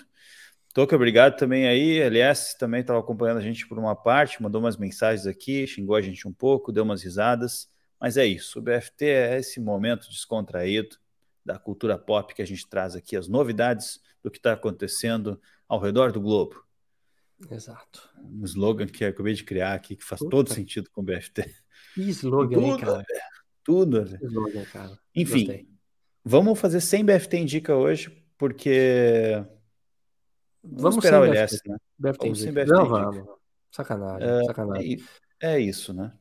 [0.74, 2.00] Toca, obrigado também aí.
[2.00, 6.02] LS também estava acompanhando a gente por uma parte, mandou umas mensagens aqui, xingou a
[6.02, 7.70] gente um pouco, deu umas risadas.
[8.00, 8.60] Mas é isso.
[8.60, 10.98] O BFT é esse momento descontraído
[11.44, 15.80] da cultura pop que a gente traz aqui, as novidades do que está acontecendo ao
[15.80, 16.69] redor do globo.
[17.50, 18.10] Exato.
[18.18, 20.32] Um slogan que eu acabei de criar aqui, que faz Puta.
[20.32, 21.54] todo sentido com o BFT.
[21.94, 23.06] Que slogan, tudo, hein, cara?
[23.64, 24.18] Tudo.
[24.18, 25.00] Que slogan, cara.
[25.16, 25.70] Enfim, Gostei.
[26.24, 29.44] vamos fazer sem BFT Indica hoje, porque
[30.64, 31.78] Vamos, vamos esperar o LS, né?
[31.98, 33.26] vamos sem BFT Não, vamos.
[33.72, 35.04] Sacanagem, é, sacanagem.
[35.42, 36.12] É, é, isso, né?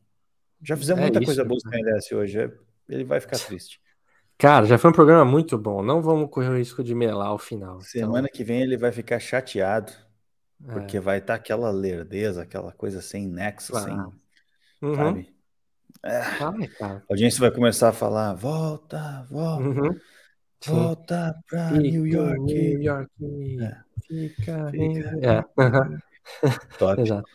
[0.63, 2.39] Já fizemos é muita isso, coisa boa com o LS hoje.
[2.41, 2.53] É,
[2.89, 3.81] ele vai ficar triste.
[4.37, 5.83] Cara, já foi um programa muito bom.
[5.83, 7.81] Não vamos correr o risco de melar ao final.
[7.81, 8.37] Semana então...
[8.37, 9.93] que vem ele vai ficar chateado.
[10.65, 11.01] Porque é.
[11.01, 13.87] vai estar tá aquela lerdeza, aquela coisa sem nexo, claro.
[13.87, 14.89] sem.
[14.89, 14.95] Uhum.
[14.95, 15.35] Sabe?
[16.05, 16.19] É.
[16.21, 19.63] Ai, a audiência vai começar a falar: volta, volta.
[19.65, 19.99] Uhum.
[20.67, 22.41] Volta para New York.
[22.41, 23.11] New York.
[23.61, 23.77] É.
[24.07, 25.19] Fica, Fica.
[25.23, 26.79] É.
[26.79, 27.01] Top.
[27.01, 27.29] Exato.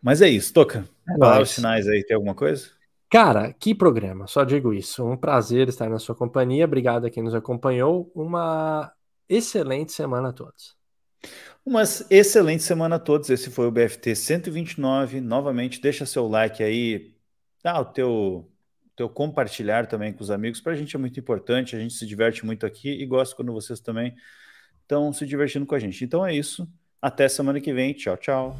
[0.00, 0.84] Mas é isso, Toca.
[1.08, 2.70] É Palavras sinais aí, tem alguma coisa?
[3.10, 5.04] Cara, que programa, só digo isso.
[5.04, 6.64] Um prazer estar na sua companhia.
[6.64, 8.10] Obrigado a quem nos acompanhou.
[8.14, 8.92] Uma
[9.28, 10.76] excelente semana a todos.
[11.64, 13.30] Uma excelente semana a todos.
[13.30, 15.20] Esse foi o BFT 129.
[15.20, 17.14] Novamente, deixa seu like aí,
[17.62, 18.50] dá o teu,
[18.96, 20.60] teu compartilhar também com os amigos.
[20.60, 23.52] Para a gente é muito importante, a gente se diverte muito aqui e gosta quando
[23.52, 24.14] vocês também
[24.82, 26.04] estão se divertindo com a gente.
[26.04, 26.68] Então é isso.
[27.00, 27.92] Até semana que vem.
[27.94, 28.56] Tchau, tchau.